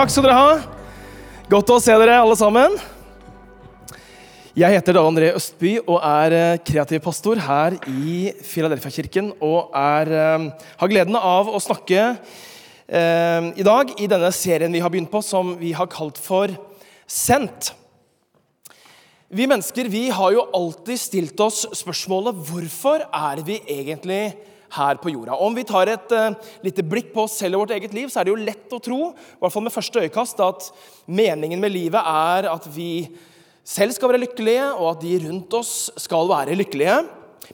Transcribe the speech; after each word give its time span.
Takk 0.00 0.08
skal 0.14 0.24
dere 0.24 0.32
ha. 0.38 0.52
Godt 1.52 1.70
å 1.74 1.76
se 1.84 1.92
dere 2.00 2.14
alle 2.22 2.32
sammen. 2.38 2.72
Jeg 4.56 4.72
heter 4.72 4.96
Dale 4.96 5.10
André 5.10 5.26
Østby 5.36 5.74
og 5.82 5.98
er 5.98 6.36
eh, 6.38 6.60
kreativ 6.64 7.02
pastor 7.04 7.36
her 7.44 7.76
i 7.84 8.30
Filadelfia-kirken. 8.48 9.28
Og 9.44 9.76
er, 9.76 10.12
eh, 10.16 10.46
har 10.80 10.88
gleden 10.88 11.18
av 11.20 11.50
å 11.52 11.60
snakke 11.60 11.98
eh, 12.00 13.50
i 13.60 13.66
dag 13.68 13.92
i 14.00 14.08
denne 14.08 14.32
serien 14.32 14.72
vi 14.72 14.80
har 14.80 14.88
begynt 14.88 15.12
på, 15.12 15.20
som 15.20 15.52
vi 15.60 15.74
har 15.76 15.90
kalt 15.92 16.16
for 16.16 16.48
Sendt. 17.04 17.74
Vi 19.28 19.50
mennesker 19.52 19.92
vi 19.92 20.06
har 20.08 20.32
jo 20.32 20.46
alltid 20.48 21.04
stilt 21.04 21.44
oss 21.44 21.66
spørsmålet 21.76 22.40
hvorfor 22.48 23.04
er 23.04 23.44
vi 23.44 23.60
egentlig 23.68 24.30
her 24.74 25.00
på 25.02 25.12
jorda. 25.12 25.36
Om 25.36 25.56
vi 25.58 25.66
tar 25.68 25.90
et 25.92 26.14
uh, 26.14 26.36
lite 26.64 26.84
blikk 26.86 27.10
på 27.14 27.24
oss 27.26 27.38
selv 27.40 27.58
og 27.58 27.64
vårt 27.64 27.74
eget 27.76 27.94
liv, 27.96 28.10
så 28.10 28.20
er 28.20 28.28
det 28.28 28.34
jo 28.34 28.44
lett 28.44 28.76
å 28.76 28.82
tro 28.82 29.00
i 29.10 29.40
hvert 29.40 29.54
fall 29.54 29.66
med 29.66 29.74
første 29.74 30.04
øyekast, 30.04 30.42
at 30.44 30.70
meningen 31.10 31.62
med 31.62 31.74
livet 31.74 32.00
er 32.00 32.50
at 32.52 32.68
vi 32.74 32.92
selv 33.66 33.94
skal 33.94 34.12
være 34.12 34.24
lykkelige, 34.24 34.70
og 34.76 34.94
at 34.94 35.04
de 35.04 35.18
rundt 35.26 35.58
oss 35.58 35.74
skal 36.00 36.30
være 36.30 36.58
lykkelige. 36.58 36.96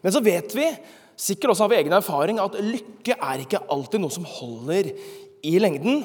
Men 0.03 0.15
så 0.15 0.23
vet 0.25 0.55
vi, 0.57 0.71
sikkert 1.17 1.55
også 1.55 1.67
av 1.67 1.77
egen 1.77 1.95
erfaring, 1.97 2.41
at 2.41 2.59
lykke 2.61 3.17
er 3.17 3.43
ikke 3.43 3.65
alltid 3.73 4.03
noe 4.03 4.13
som 4.13 4.27
holder 4.29 4.93
i 5.47 5.57
lengden. 5.63 6.05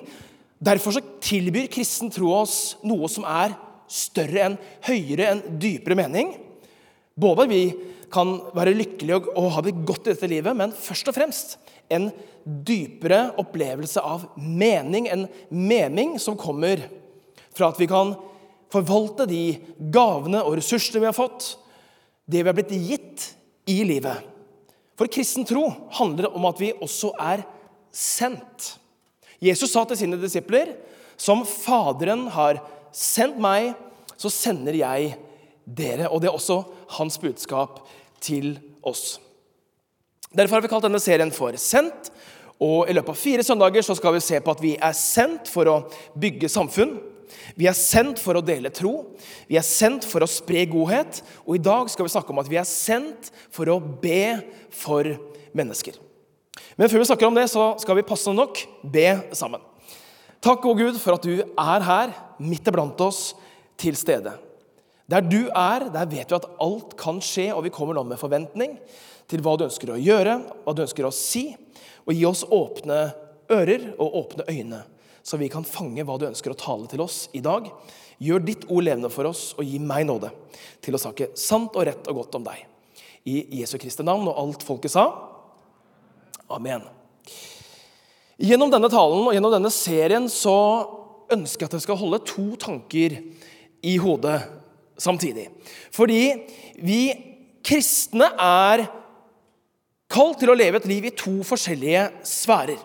Derfor 0.62 0.96
så 0.96 1.04
tilbyr 1.24 1.70
kristen 1.72 2.12
tro 2.14 2.32
oss 2.38 2.78
noe 2.86 3.10
som 3.12 3.26
er 3.28 3.56
større 3.92 4.46
enn, 4.46 4.60
høyere 4.88 5.32
enn, 5.34 5.42
dypere 5.60 5.98
mening. 6.00 6.36
Både 7.20 7.48
vi 7.52 7.64
kan 8.14 8.38
være 8.56 8.76
lykkelige 8.76 9.20
og, 9.36 9.52
ha 9.56 9.64
det 9.66 9.78
godt 9.88 10.08
i 10.08 10.14
dette 10.14 10.30
livet, 10.30 10.56
men 10.58 10.74
først 10.76 11.10
og 11.12 11.16
fremst 11.16 11.58
en 11.92 12.10
dypere 12.44 13.32
opplevelse 13.42 14.02
av 14.02 14.26
mening. 14.38 15.08
En 15.12 15.28
mening 15.50 16.18
som 16.22 16.40
kommer 16.40 16.84
fra 17.56 17.72
at 17.72 17.80
vi 17.82 17.90
kan 17.92 18.16
forvalte 18.72 19.28
de 19.30 19.58
gavene 19.94 20.44
og 20.46 20.58
ressursene 20.60 21.04
vi 21.04 21.10
har 21.10 21.18
fått, 21.18 21.56
det 22.26 22.44
vi 22.44 22.50
har 22.50 22.58
blitt 22.58 22.76
gitt 22.76 23.26
i 23.70 23.82
livet. 23.88 24.28
For 25.00 25.12
kristen 25.12 25.48
tro 25.48 25.66
handler 25.98 26.30
om 26.32 26.46
at 26.50 26.62
vi 26.62 26.72
også 26.78 27.12
er 27.20 27.44
sendt. 27.92 28.76
Jesus 29.42 29.74
sa 29.74 29.84
til 29.90 30.00
sine 30.00 30.20
disipler, 30.22 30.76
som 31.18 31.44
Faderen 31.46 32.28
har 32.34 32.62
sendt 32.96 33.40
meg, 33.42 33.74
så 34.18 34.30
sender 34.32 34.78
jeg 34.78 35.16
dere. 35.66 36.10
Og 36.10 36.22
det 36.22 36.30
er 36.30 36.38
også 36.38 36.62
hans 36.98 37.18
budskap 37.22 37.82
til 38.24 38.56
oss. 38.86 39.20
Derfor 40.32 40.58
har 40.58 40.64
vi 40.64 40.72
kalt 40.72 40.86
denne 40.88 41.02
serien 41.04 41.34
for 41.36 41.58
Sendt. 41.60 42.12
Og 42.62 42.86
I 42.86 42.94
løpet 42.94 43.10
av 43.10 43.18
fire 43.18 43.44
søndager 43.44 43.82
så 43.82 43.96
skal 43.98 44.14
vi 44.14 44.22
se 44.22 44.38
på 44.38 44.54
at 44.54 44.60
vi 44.62 44.76
er 44.78 44.94
sendt 44.94 45.50
for 45.50 45.66
å 45.66 45.80
bygge 46.22 46.50
samfunn. 46.52 46.94
Vi 47.58 47.66
er 47.66 47.78
sendt 47.78 48.22
for 48.22 48.38
å 48.38 48.44
dele 48.46 48.70
tro. 48.70 48.94
Vi 49.50 49.58
er 49.58 49.66
sendt 49.66 50.06
for 50.06 50.22
å 50.22 50.30
spre 50.30 50.68
godhet. 50.70 51.24
Og 51.48 51.58
i 51.58 51.64
dag 51.64 51.90
skal 51.90 52.06
vi 52.06 52.14
snakke 52.14 52.34
om 52.34 52.42
at 52.44 52.52
vi 52.52 52.60
er 52.62 52.70
sendt 52.70 53.32
for 53.50 53.72
å 53.74 53.80
be 53.82 54.38
for 54.70 55.10
mennesker. 55.58 55.98
Men 56.78 56.92
før 56.92 57.02
vi 57.02 57.10
snakker 57.10 57.32
om 57.32 57.40
det, 57.40 57.48
så 57.50 57.72
skal 57.82 57.98
vi 57.98 58.06
passende 58.06 58.44
nok 58.44 58.62
be 58.94 59.08
sammen. 59.38 59.64
Takk, 60.42 60.64
å 60.66 60.78
Gud, 60.78 60.98
for 61.02 61.18
at 61.18 61.26
du 61.26 61.42
er 61.42 61.86
her, 61.86 62.14
midt 62.42 62.70
iblant 62.70 63.02
oss, 63.06 63.32
til 63.82 63.98
stede. 63.98 64.34
Der 65.12 65.26
du 65.26 65.50
er, 65.50 65.90
der 65.92 66.08
vet 66.08 66.32
vi 66.32 66.38
at 66.38 66.48
alt 66.64 66.96
kan 67.00 67.20
skje, 67.24 67.50
og 67.52 67.66
vi 67.66 67.74
kommer 67.74 67.98
nå 67.98 68.06
med 68.08 68.20
forventning 68.20 68.78
til 69.32 69.44
hva 69.44 69.58
du 69.60 69.66
ønsker 69.66 69.92
å 69.92 70.00
gjøre, 70.00 70.38
hva 70.64 70.76
du 70.76 70.86
ønsker 70.86 71.08
å 71.08 71.12
si, 71.16 71.50
og 72.06 72.16
gi 72.16 72.24
oss 72.28 72.46
åpne 72.48 73.02
ører 73.52 73.90
og 73.98 74.16
åpne 74.22 74.48
øyne, 74.48 74.82
så 75.24 75.38
vi 75.38 75.52
kan 75.52 75.68
fange 75.68 76.06
hva 76.08 76.16
du 76.18 76.30
ønsker 76.30 76.54
å 76.54 76.60
tale 76.60 76.88
til 76.90 77.04
oss 77.04 77.26
i 77.38 77.44
dag. 77.44 77.68
Gjør 78.22 78.46
ditt 78.46 78.64
ord 78.70 78.86
levende 78.88 79.12
for 79.14 79.28
oss, 79.30 79.52
og 79.58 79.68
gi 79.68 79.82
meg 79.84 80.08
nåde 80.08 80.32
til 80.82 80.96
å 80.96 81.02
snakke 81.02 81.32
sant 81.38 81.76
og 81.76 81.86
rett 81.90 82.08
og 82.10 82.22
godt 82.22 82.40
om 82.40 82.48
deg. 82.48 82.64
I 83.28 83.44
Jesu 83.60 83.76
Kristi 83.82 84.06
navn, 84.08 84.30
og 84.32 84.40
alt 84.40 84.66
folket 84.66 84.96
sa. 84.96 85.06
Amen. 86.52 86.88
Gjennom 88.42 88.72
denne 88.74 88.90
talen 88.90 89.28
og 89.28 89.36
gjennom 89.36 89.54
denne 89.54 89.70
serien 89.74 90.26
så 90.32 90.56
ønsker 91.32 91.68
jeg 91.68 91.70
at 91.70 91.78
jeg 91.78 91.86
skal 91.86 92.00
holde 92.00 92.24
to 92.26 92.48
tanker 92.60 93.20
i 93.86 93.94
hodet 94.02 94.40
samtidig. 95.02 95.50
Fordi 95.94 96.22
vi 96.82 97.02
kristne 97.66 98.30
er 98.38 98.86
kalt 100.12 100.42
til 100.42 100.52
å 100.52 100.58
leve 100.58 100.82
et 100.82 100.90
liv 100.90 101.08
i 101.08 101.16
to 101.16 101.40
forskjellige 101.48 102.08
sfærer. 102.28 102.80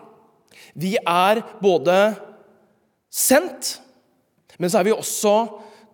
Vi 0.77 0.95
er 1.01 1.41
både 1.61 1.97
sendt, 3.13 3.77
men 4.57 4.69
så 4.69 4.79
er 4.79 4.87
vi 4.87 4.95
også 4.95 5.35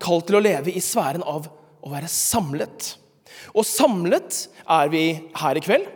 kalt 0.04 0.28
til 0.28 0.40
å 0.40 0.44
leve 0.44 0.74
i 0.74 0.84
sfæren 0.84 1.24
av 1.24 1.48
å 1.84 1.92
være 1.92 2.10
samlet. 2.12 2.94
Og 3.54 3.66
samlet 3.68 4.46
er 4.72 4.92
vi 4.92 5.06
her 5.40 5.60
i 5.60 5.64
kveld. 5.64 5.88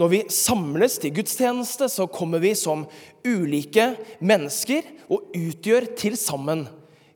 Når 0.00 0.12
vi 0.12 0.20
samles 0.32 0.96
til 1.00 1.12
gudstjeneste, 1.16 1.88
så 1.90 2.06
kommer 2.08 2.40
vi 2.40 2.54
som 2.56 2.86
ulike 3.26 3.90
mennesker 4.24 4.86
og 5.10 5.34
utgjør 5.36 5.90
til 5.98 6.16
sammen 6.16 6.64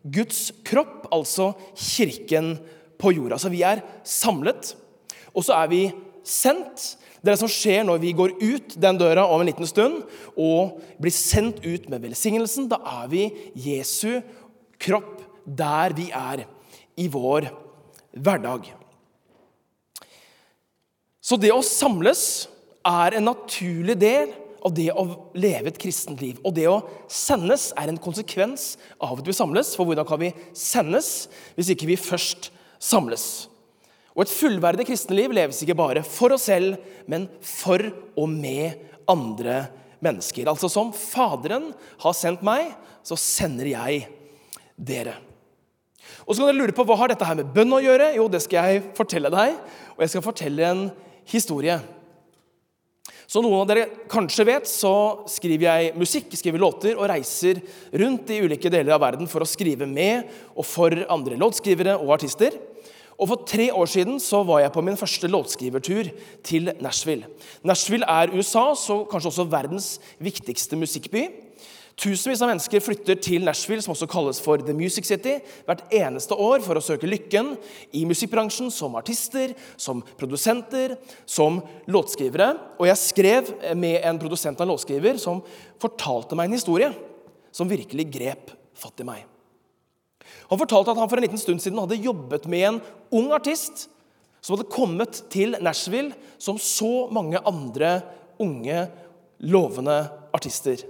Guds 0.05 0.51
kropp, 0.67 1.09
altså 1.15 1.53
kirken 1.73 2.59
på 3.01 3.15
jorda. 3.17 3.39
Så 3.41 3.51
vi 3.53 3.63
er 3.65 3.83
samlet, 4.05 4.75
og 5.33 5.47
så 5.47 5.57
er 5.63 5.73
vi 5.73 5.83
sendt. 6.25 6.95
Det 7.25 7.31
er 7.31 7.39
det 7.39 7.41
som 7.41 7.53
skjer 7.53 7.87
når 7.89 8.03
vi 8.03 8.13
går 8.17 8.37
ut 8.37 8.77
den 8.81 9.01
døra 9.01 9.25
om 9.33 9.41
en 9.41 9.49
liten 9.49 9.69
stund 9.69 10.03
og 10.37 10.77
blir 11.01 11.15
sendt 11.15 11.65
ut 11.65 11.89
med 11.89 12.05
velsignelsen. 12.05 12.69
Da 12.69 12.83
er 13.01 13.09
vi 13.13 13.27
Jesu 13.57 14.21
kropp 14.81 15.23
der 15.45 15.97
vi 15.97 16.11
er 16.13 16.45
i 17.01 17.09
vår 17.09 17.49
hverdag. 18.13 18.69
Så 21.25 21.41
det 21.41 21.53
å 21.55 21.65
samles 21.65 22.45
er 22.85 23.17
en 23.17 23.31
naturlig 23.31 23.97
del 23.97 24.35
av 24.65 24.73
det 24.77 24.89
å 24.97 25.05
leve 25.37 25.69
et 25.71 25.81
kristent 25.81 26.23
liv. 26.25 26.39
Og 26.45 26.55
det 26.57 26.67
å 26.71 26.83
sendes 27.13 27.71
er 27.77 27.91
en 27.91 28.01
konsekvens 28.01 28.75
av 28.97 29.19
at 29.19 29.27
vi 29.29 29.37
samles. 29.37 29.75
For 29.77 29.89
hvordan 29.89 30.09
kan 30.09 30.23
vi 30.23 30.33
sendes 30.57 31.27
hvis 31.59 31.73
ikke 31.75 31.91
vi 31.91 32.01
først 32.01 32.51
samles? 32.83 33.47
Og 34.15 34.25
Et 34.25 34.31
fullverdig 34.31 34.87
kristenliv 34.87 35.35
leves 35.35 35.61
ikke 35.65 35.77
bare 35.77 36.05
for 36.07 36.37
oss 36.37 36.47
selv, 36.47 36.79
men 37.11 37.27
for 37.43 37.83
og 38.15 38.29
med 38.31 38.79
andre 39.11 39.67
mennesker. 40.05 40.47
Altså 40.49 40.71
som 40.71 40.93
Faderen 40.95 41.73
har 42.05 42.17
sendt 42.17 42.45
meg, 42.47 42.73
så 43.05 43.19
sender 43.21 43.73
jeg 43.75 44.05
dere. 44.77 45.19
Og 46.25 46.33
så 46.33 46.41
kan 46.41 46.53
dere 46.53 46.61
lure 46.63 46.77
på 46.77 46.87
Hva 46.87 46.97
har 47.01 47.11
dette 47.13 47.27
her 47.27 47.37
med 47.37 47.51
bønn 47.53 47.75
å 47.75 47.83
gjøre? 47.83 48.15
Jo, 48.17 48.29
det 48.33 48.41
skal 48.45 48.71
jeg 48.71 48.85
fortelle 48.97 49.33
deg. 49.35 49.59
Og 49.97 50.05
jeg 50.05 50.15
skal 50.15 50.25
fortelle 50.25 50.71
en 50.71 50.87
historie. 51.29 51.77
Som 53.31 53.47
noen 53.47 53.63
av 53.63 53.69
dere 53.71 53.87
kanskje 54.11 54.47
vet, 54.49 54.69
så 54.69 55.25
skriver 55.31 55.67
jeg 55.69 55.95
musikk, 56.01 56.35
skriver 56.37 56.61
låter 56.61 56.99
og 56.99 57.09
reiser 57.11 57.63
rundt 57.97 58.31
i 58.35 58.43
ulike 58.45 58.73
deler 58.73 58.97
av 58.97 59.03
verden 59.05 59.31
for 59.31 59.45
å 59.45 59.49
skrive 59.49 59.89
med 59.89 60.29
og 60.55 60.67
for 60.69 61.05
andre 61.13 61.39
låtskrivere 61.41 61.97
og 62.01 62.15
artister. 62.19 62.57
Og 63.15 63.31
For 63.31 63.47
tre 63.47 63.69
år 63.71 63.87
siden 63.87 64.19
så 64.19 64.43
var 64.47 64.65
jeg 64.65 64.75
på 64.75 64.83
min 64.83 64.99
første 64.99 65.29
låtskrivertur 65.31 66.11
til 66.43 66.73
Nashville. 66.83 67.29
Nashville 67.63 68.07
er 68.11 68.33
USA, 68.35 68.73
så 68.75 69.05
kanskje 69.11 69.31
også 69.31 69.47
verdens 69.53 69.89
viktigste 70.19 70.77
musikkby. 70.77 71.29
Tusenvis 71.95 72.41
av 72.43 72.51
mennesker 72.51 72.83
flytter 72.83 73.19
til 73.23 73.45
Nashville, 73.47 73.83
som 73.85 73.93
også 73.95 74.09
kalles 74.11 74.41
for 74.43 74.59
The 74.59 74.75
Music 74.75 75.07
City, 75.07 75.37
hvert 75.67 75.85
eneste 75.95 76.35
år 76.35 76.63
for 76.65 76.75
å 76.75 76.83
søke 76.83 77.07
lykken 77.07 77.53
i 77.95 78.03
musikkbransjen 78.09 78.73
som 78.75 78.97
artister, 78.99 79.53
som 79.79 80.01
produsenter, 80.19 80.97
som 81.23 81.61
låtskrivere. 81.87 82.51
Og 82.83 82.89
jeg 82.91 83.03
skrev 83.03 83.53
med 83.79 84.01
en 84.03 84.19
produsent 84.19 84.59
av 84.59 84.67
en 84.67 84.75
låtskriver 84.75 85.21
som 85.23 85.45
fortalte 85.83 86.35
meg 86.39 86.51
en 86.51 86.59
historie 86.59 86.91
som 87.55 87.71
virkelig 87.71 88.09
grep 88.11 88.51
fatt 88.75 88.99
i 89.05 89.07
meg. 89.07 89.23
Han 90.51 90.61
fortalte 90.61 90.91
at 90.91 90.99
han 90.99 91.11
for 91.11 91.21
en 91.21 91.27
liten 91.29 91.41
stund 91.41 91.63
siden 91.63 91.79
hadde 91.79 92.03
jobbet 92.03 92.49
med 92.51 92.67
en 92.69 92.81
ung 93.15 93.31
artist 93.37 93.87
som 94.43 94.57
hadde 94.57 94.73
kommet 94.73 95.23
til 95.33 95.55
Nashville 95.63 96.11
som 96.43 96.59
så 96.61 97.07
mange 97.15 97.39
andre 97.47 98.01
unge, 98.43 98.83
lovende 99.47 100.03
artister. 100.35 100.83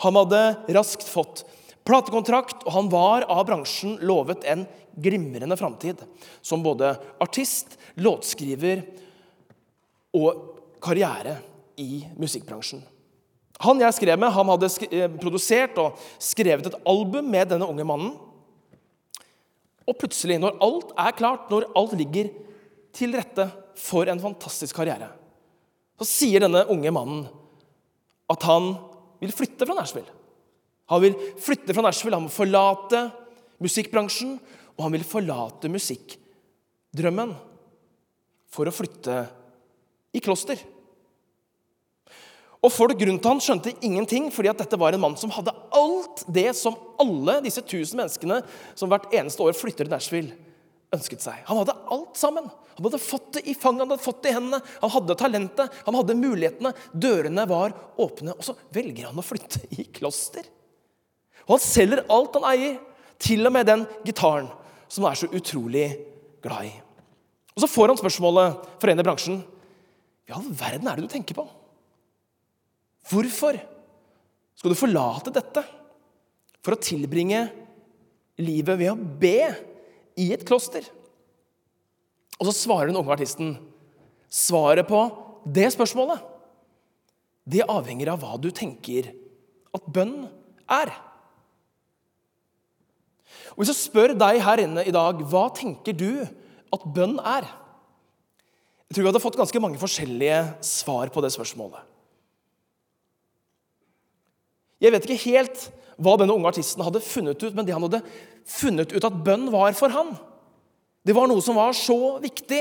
Han 0.00 0.16
hadde 0.16 0.42
raskt 0.76 1.08
fått 1.08 1.44
platekontrakt, 1.86 2.62
og 2.64 2.72
han 2.74 2.88
var 2.92 3.26
av 3.28 3.44
bransjen 3.48 3.98
lovet 4.06 4.44
en 4.48 4.66
glimrende 5.00 5.56
framtid 5.56 6.00
som 6.42 6.62
både 6.64 6.94
artist, 7.22 7.76
låtskriver 8.00 8.82
og 10.16 10.56
karriere 10.82 11.36
i 11.80 12.04
musikkbransjen. 12.20 12.82
Han 13.60 13.80
jeg 13.82 13.96
skrev 13.96 14.20
med, 14.20 14.32
han 14.32 14.50
hadde 14.54 14.70
eh, 14.88 15.08
produsert 15.20 15.76
og 15.80 16.00
skrevet 16.22 16.70
et 16.70 16.78
album 16.88 17.26
med 17.28 17.50
denne 17.52 17.68
unge 17.68 17.84
mannen. 17.84 18.14
Og 19.84 19.96
plutselig, 20.00 20.38
når 20.40 20.56
alt 20.64 20.94
er 20.96 21.16
klart, 21.18 21.50
når 21.52 21.68
alt 21.76 21.92
ligger 21.98 22.30
til 22.96 23.12
rette 23.18 23.50
for 23.78 24.08
en 24.08 24.22
fantastisk 24.22 24.78
karriere, 24.80 25.10
så 26.00 26.08
sier 26.08 26.44
denne 26.44 26.64
unge 26.72 26.92
mannen 26.94 27.26
at 28.30 28.46
han 28.48 28.72
vil 29.20 29.34
flytte 29.34 29.68
fra 29.68 29.76
Nashville. 29.76 30.18
Han 30.90 31.04
vil 31.04 31.14
flytte 31.38 31.76
fra 31.76 31.84
Nashville, 31.86 32.16
han 32.18 32.26
må 32.26 32.32
forlate 32.32 33.04
musikkbransjen, 33.62 34.38
og 34.74 34.84
han 34.86 34.96
vil 34.96 35.06
forlate 35.06 35.70
musikkdrømmen 35.70 37.34
for 38.50 38.66
å 38.66 38.74
flytte 38.74 39.22
i 40.16 40.22
kloster. 40.24 40.58
Og 42.60 42.72
Folk 42.74 43.00
rundt 43.06 43.24
han 43.28 43.40
skjønte 43.40 43.72
ingenting, 43.86 44.28
fordi 44.34 44.50
at 44.50 44.58
dette 44.60 44.78
var 44.80 44.92
en 44.92 45.04
mann 45.04 45.16
som 45.16 45.32
hadde 45.32 45.54
alt 45.76 46.24
det 46.28 46.50
som 46.58 46.76
alle 47.00 47.38
disse 47.44 47.62
tusen 47.64 48.02
menneskene 48.02 48.42
som 48.76 48.90
hvert 48.90 49.08
eneste 49.16 49.44
år 49.44 49.56
flytter 49.56 49.86
til 49.86 49.94
Nashville, 49.94 50.34
ønsket 50.94 51.22
seg. 51.22 51.42
Han 51.46 51.60
hadde 51.60 51.76
alt 51.94 52.18
sammen. 52.18 52.48
Han 52.76 52.86
hadde 52.86 53.02
fått 53.02 53.34
det 53.36 53.44
i 53.46 53.54
fanget, 53.54 53.84
han 53.84 53.92
hadde 53.92 54.04
fått 54.04 54.22
det 54.24 54.32
i 54.32 54.36
hendene, 54.36 54.60
han 54.80 54.92
hadde 54.94 55.16
talentet, 55.20 55.80
han 55.86 55.98
hadde 55.98 56.16
mulighetene. 56.18 56.72
Dørene 56.92 57.44
var 57.50 57.74
åpne. 58.00 58.34
Og 58.36 58.46
så 58.46 58.56
velger 58.74 59.10
han 59.10 59.20
å 59.20 59.24
flytte 59.24 59.62
i 59.76 59.86
kloster. 59.94 60.46
Og 61.46 61.56
han 61.56 61.64
selger 61.64 62.06
alt 62.10 62.38
han 62.38 62.48
eier, 62.52 62.78
til 63.20 63.44
og 63.44 63.52
med 63.52 63.68
den 63.68 63.82
gitaren 64.06 64.46
som 64.88 65.04
han 65.04 65.12
er 65.12 65.20
så 65.20 65.28
utrolig 65.28 65.86
glad 66.40 66.70
i. 66.70 66.72
Og 67.52 67.60
Så 67.60 67.68
får 67.68 67.92
han 67.92 67.98
spørsmålet 68.00 68.62
fra 68.80 68.92
en 68.92 69.02
i 69.02 69.04
bransjen. 69.04 69.40
Hva 70.24 70.32
i 70.32 70.38
all 70.38 70.54
verden 70.56 70.88
er 70.88 70.96
det 70.96 71.04
du 71.04 71.12
tenker 71.12 71.36
på? 71.36 71.44
Hvorfor 73.10 73.58
skal 74.56 74.72
du 74.72 74.78
forlate 74.78 75.32
dette 75.34 75.62
for 76.64 76.76
å 76.76 76.80
tilbringe 76.80 77.42
livet 78.40 78.78
ved 78.80 78.92
å 78.92 78.96
be 79.20 79.69
i 80.18 80.30
et 80.34 80.44
kloster? 80.46 80.86
Og 82.40 82.48
så 82.48 82.56
svarer 82.56 82.88
den 82.88 82.98
unge 82.98 83.12
artisten 83.12 83.54
svaret 84.30 84.88
på 84.88 85.02
det 85.44 85.68
spørsmålet. 85.74 86.22
Det 87.50 87.66
avhenger 87.66 88.12
av 88.12 88.22
hva 88.22 88.36
du 88.40 88.50
tenker 88.54 89.10
at 89.74 89.86
bønn 89.90 90.24
er. 90.70 90.92
Og 93.52 93.62
Hvis 93.62 93.72
jeg 93.72 93.82
spør 93.82 94.14
deg 94.18 94.40
her 94.44 94.62
inne 94.62 94.84
i 94.86 94.94
dag 94.94 95.20
hva 95.30 95.48
tenker 95.56 95.96
du 95.96 96.22
at 96.70 96.86
bønn 96.94 97.18
er, 97.18 97.48
jeg 98.90 98.96
tror 98.96 99.04
vi 99.04 99.10
hadde 99.12 99.22
fått 99.22 99.38
ganske 99.38 99.60
mange 99.62 99.78
forskjellige 99.78 100.38
svar 100.66 101.12
på 101.14 101.22
det 101.22 101.30
spørsmålet. 101.30 101.84
Jeg 104.80 104.90
vet 104.94 105.04
ikke 105.06 105.24
helt 105.28 105.66
hva 106.00 106.16
denne 106.18 106.34
unge 106.34 106.48
artisten 106.50 106.82
hadde 106.84 107.02
funnet 107.04 107.42
ut, 107.42 107.54
men 107.54 107.66
det 107.66 107.76
han 107.76 107.84
hadde 107.86 108.02
funnet 108.48 108.92
ut 108.94 109.06
at 109.06 109.22
bønn 109.24 109.48
var 109.52 109.76
for 109.78 109.92
han, 109.94 110.14
det 111.06 111.16
var 111.16 111.28
noe 111.30 111.42
som 111.44 111.56
var 111.56 111.72
så 111.76 112.18
viktig 112.20 112.60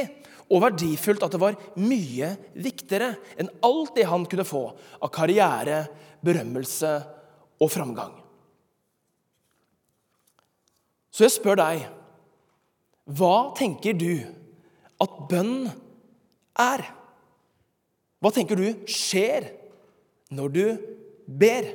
og 0.50 0.64
verdifullt 0.64 1.24
at 1.26 1.34
det 1.36 1.42
var 1.42 1.58
mye 1.80 2.32
viktigere 2.58 3.12
enn 3.40 3.52
alt 3.66 3.94
det 3.98 4.08
han 4.10 4.26
kunne 4.30 4.48
få 4.48 4.64
av 4.98 5.12
karriere, 5.14 5.84
berømmelse 6.26 6.94
og 7.60 7.72
framgang. 7.72 8.16
Så 11.14 11.26
jeg 11.26 11.36
spør 11.36 11.60
deg, 11.60 11.84
hva 13.10 13.52
tenker 13.58 13.96
du 13.98 14.22
at 15.04 15.20
bønn 15.30 15.70
er? 16.60 16.84
Hva 18.20 18.32
tenker 18.36 18.60
du 18.60 18.88
skjer 18.90 19.50
når 20.36 20.56
du 20.56 20.64
ber? 21.26 21.70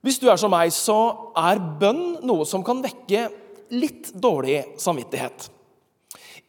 Hvis 0.00 0.20
du 0.20 0.30
er 0.32 0.38
som 0.40 0.52
meg, 0.52 0.72
så 0.72 0.96
er 1.36 1.60
bønn 1.80 2.20
noe 2.24 2.46
som 2.48 2.64
kan 2.64 2.80
vekke 2.84 3.28
litt 3.74 4.10
dårlig 4.16 4.62
samvittighet. 4.80 5.50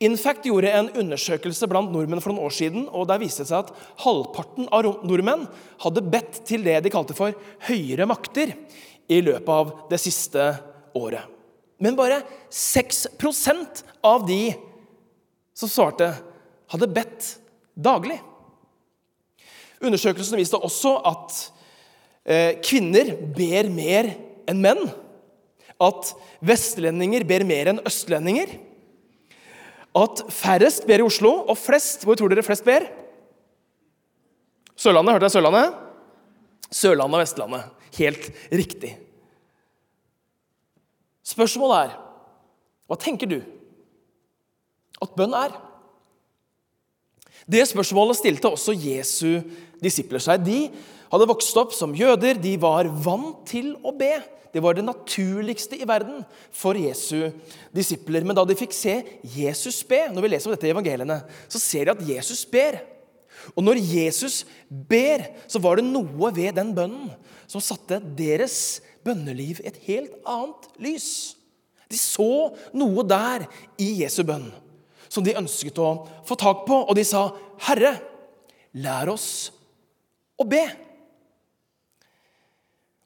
Infact 0.02 0.48
gjorde 0.50 0.72
en 0.74 0.88
undersøkelse 0.98 1.68
blant 1.70 1.92
nordmenn 1.94 2.24
for 2.24 2.34
noen 2.34 2.48
år 2.48 2.56
siden, 2.56 2.88
og 2.90 3.06
der 3.10 3.20
viste 3.22 3.44
det 3.44 3.52
seg 3.52 3.68
at 3.68 3.76
halvparten 4.02 4.72
av 4.74 4.88
nordmenn 5.06 5.46
hadde 5.84 6.06
bedt 6.10 6.42
til 6.50 6.66
det 6.66 6.80
de 6.82 6.94
kalte 6.94 7.14
for 7.18 7.36
høyere 7.68 8.08
makter 8.10 8.56
i 9.12 9.20
løpet 9.22 9.54
av 9.54 9.76
det 9.92 10.00
siste 10.02 10.48
året. 10.98 11.28
Men 11.82 11.98
bare 11.98 12.22
6% 12.50 13.84
av 14.06 14.26
de 14.26 14.42
som 15.58 15.70
svarte, 15.70 16.10
hadde 16.72 16.94
bedt 16.96 17.36
daglig. 17.76 18.18
Undersøkelsen 19.82 20.40
viste 20.40 20.58
også 20.58 20.96
at 21.12 21.42
kvinner 22.66 23.16
ber 23.36 23.70
mer 23.74 24.12
enn 24.50 24.62
menn. 24.62 24.84
At 25.82 26.12
vestlendinger 26.46 27.26
ber 27.28 27.46
mer 27.48 27.72
enn 27.72 27.82
østlendinger. 27.88 28.54
At 29.98 30.24
færrest 30.32 30.86
ber 30.88 31.02
i 31.02 31.06
Oslo, 31.06 31.34
og 31.50 31.58
flest 31.60 32.06
Hvor 32.08 32.16
tror 32.16 32.32
dere 32.32 32.46
flest 32.46 32.64
ber? 32.68 32.86
Sørlandet. 34.78 35.18
Hørte 35.18 35.28
jeg 35.28 35.36
Sørlandet? 35.36 35.80
Sørlandet 36.72 37.18
og 37.18 37.24
Vestlandet. 37.26 37.90
Helt 37.98 38.30
riktig. 38.54 38.94
Spørsmålet 41.28 41.84
er 41.84 41.98
hva 42.92 42.98
tenker 43.00 43.30
du 43.30 43.38
at 45.02 45.14
bønn 45.16 45.36
er? 45.38 45.54
Det 47.48 47.64
spørsmålet 47.70 48.20
stilte 48.20 48.52
også 48.52 48.76
Jesu 48.76 49.40
disipler 49.82 50.22
seg. 50.24 50.44
De 50.44 50.58
hadde 51.12 51.28
vokst 51.30 51.58
opp 51.60 51.76
som 51.76 51.96
jøder. 51.98 52.40
De 52.42 52.56
var 52.62 52.90
vant 53.04 53.44
til 53.50 53.74
å 53.84 53.94
be. 53.96 54.14
Det 54.52 54.60
var 54.64 54.76
det 54.76 54.84
naturligste 54.84 55.78
i 55.80 55.88
verden 55.88 56.24
for 56.56 56.76
Jesu 56.76 57.32
disipler. 57.76 58.26
Men 58.28 58.36
da 58.36 58.44
de 58.48 58.58
fikk 58.60 58.76
se 58.76 58.98
Jesus 59.24 59.80
be, 59.88 60.04
når 60.12 60.26
vi 60.26 60.32
leser 60.34 60.50
om 60.50 60.56
dette 60.56 60.68
i 60.68 60.74
evangeliene, 60.74 61.22
så 61.52 61.62
ser 61.62 61.88
de 61.88 61.94
at 61.96 62.08
Jesus 62.08 62.44
ber. 62.52 62.82
Og 63.56 63.64
når 63.64 63.80
Jesus 63.80 64.42
ber, 64.68 65.24
så 65.48 65.62
var 65.64 65.80
det 65.80 65.88
noe 65.88 66.34
ved 66.36 66.56
den 66.60 66.74
bønnen 66.78 67.14
som 67.50 67.64
satte 67.64 68.00
deres 68.18 68.82
bønneliv 69.06 69.64
et 69.66 69.80
helt 69.88 70.20
annet 70.30 70.68
lys. 70.84 71.08
De 71.92 72.00
så 72.00 72.52
noe 72.78 73.04
der 73.08 73.48
i 73.82 73.94
Jesu 74.04 74.22
bønn 74.28 74.52
som 75.12 75.26
de 75.26 75.36
ønsket 75.36 75.80
å 75.84 75.90
få 76.28 76.38
tak 76.40 76.64
på, 76.68 76.78
og 76.88 76.96
de 76.96 77.04
sa, 77.04 77.34
'Herre, 77.60 78.00
lær 78.74 79.12
oss 79.12 79.52
å 80.40 80.48
be'. 80.48 80.91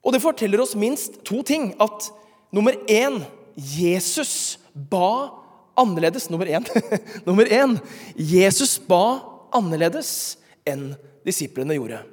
Og 0.06 0.14
det 0.14 0.22
forteller 0.22 0.62
oss 0.62 0.76
minst 0.78 1.18
to 1.26 1.42
ting. 1.42 1.72
At 1.82 2.10
nummer 2.54 2.76
én 2.86 3.18
Jesus 3.58 4.60
ba 4.70 5.34
annerledes. 5.76 6.30
Nummer 6.30 6.46
én, 6.46 6.66
nummer 7.28 7.50
én 7.50 7.74
Jesus 8.14 8.78
ba 8.78 9.18
annerledes 9.56 10.38
enn 10.66 10.92
disiplene 11.26 11.74
gjorde. 11.74 12.04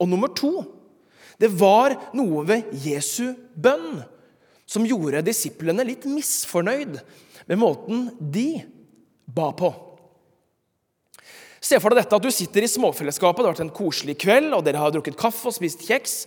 Og 0.00 0.08
nummer 0.08 0.32
to 0.36 0.52
det 1.40 1.48
var 1.56 1.94
noe 2.12 2.42
ved 2.44 2.68
Jesu 2.84 3.32
bønn 3.56 4.02
som 4.68 4.84
gjorde 4.84 5.22
disiplene 5.24 5.86
litt 5.88 6.04
misfornøyd 6.04 6.98
med 7.48 7.58
måten 7.58 8.10
de 8.20 8.60
ba 9.24 9.48
på. 9.56 9.70
Se 11.60 11.80
for 11.80 11.92
deg 11.92 12.04
dette 12.04 12.16
at 12.16 12.24
du 12.24 12.30
sitter 12.32 12.64
i 12.64 12.70
småfellesskapet, 12.70 13.40
det 13.40 13.48
har 13.48 13.56
vært 13.56 13.64
en 13.66 13.72
koselig 13.72 14.16
kveld, 14.20 14.52
og 14.56 14.64
dere 14.64 14.80
har 14.80 14.92
drukket 14.94 15.18
kaffe 15.20 15.48
og 15.48 15.56
spist 15.56 15.84
kjeks 15.88 16.22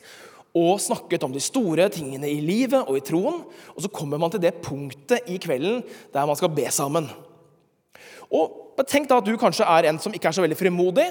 og 0.53 0.81
snakket 0.81 1.23
om 1.25 1.33
de 1.33 1.41
store 1.41 1.87
tingene 1.93 2.29
i 2.29 2.41
livet 2.45 2.85
og 2.85 2.97
i 2.97 3.05
troen. 3.05 3.41
Og 3.73 3.85
så 3.85 3.89
kommer 3.89 4.21
man 4.21 4.33
til 4.33 4.41
det 4.43 4.59
punktet 4.61 5.29
i 5.31 5.39
kvelden 5.41 5.81
der 6.13 6.27
man 6.29 6.37
skal 6.37 6.53
be 6.53 6.67
sammen. 6.71 7.09
Og 8.33 8.59
Tenk 8.89 9.05
da 9.05 9.19
at 9.21 9.27
du 9.27 9.35
kanskje 9.37 9.65
er 9.69 9.85
en 9.85 9.99
som 10.01 10.13
ikke 10.15 10.31
er 10.31 10.33
så 10.33 10.41
veldig 10.41 10.57
frimodig 10.57 11.05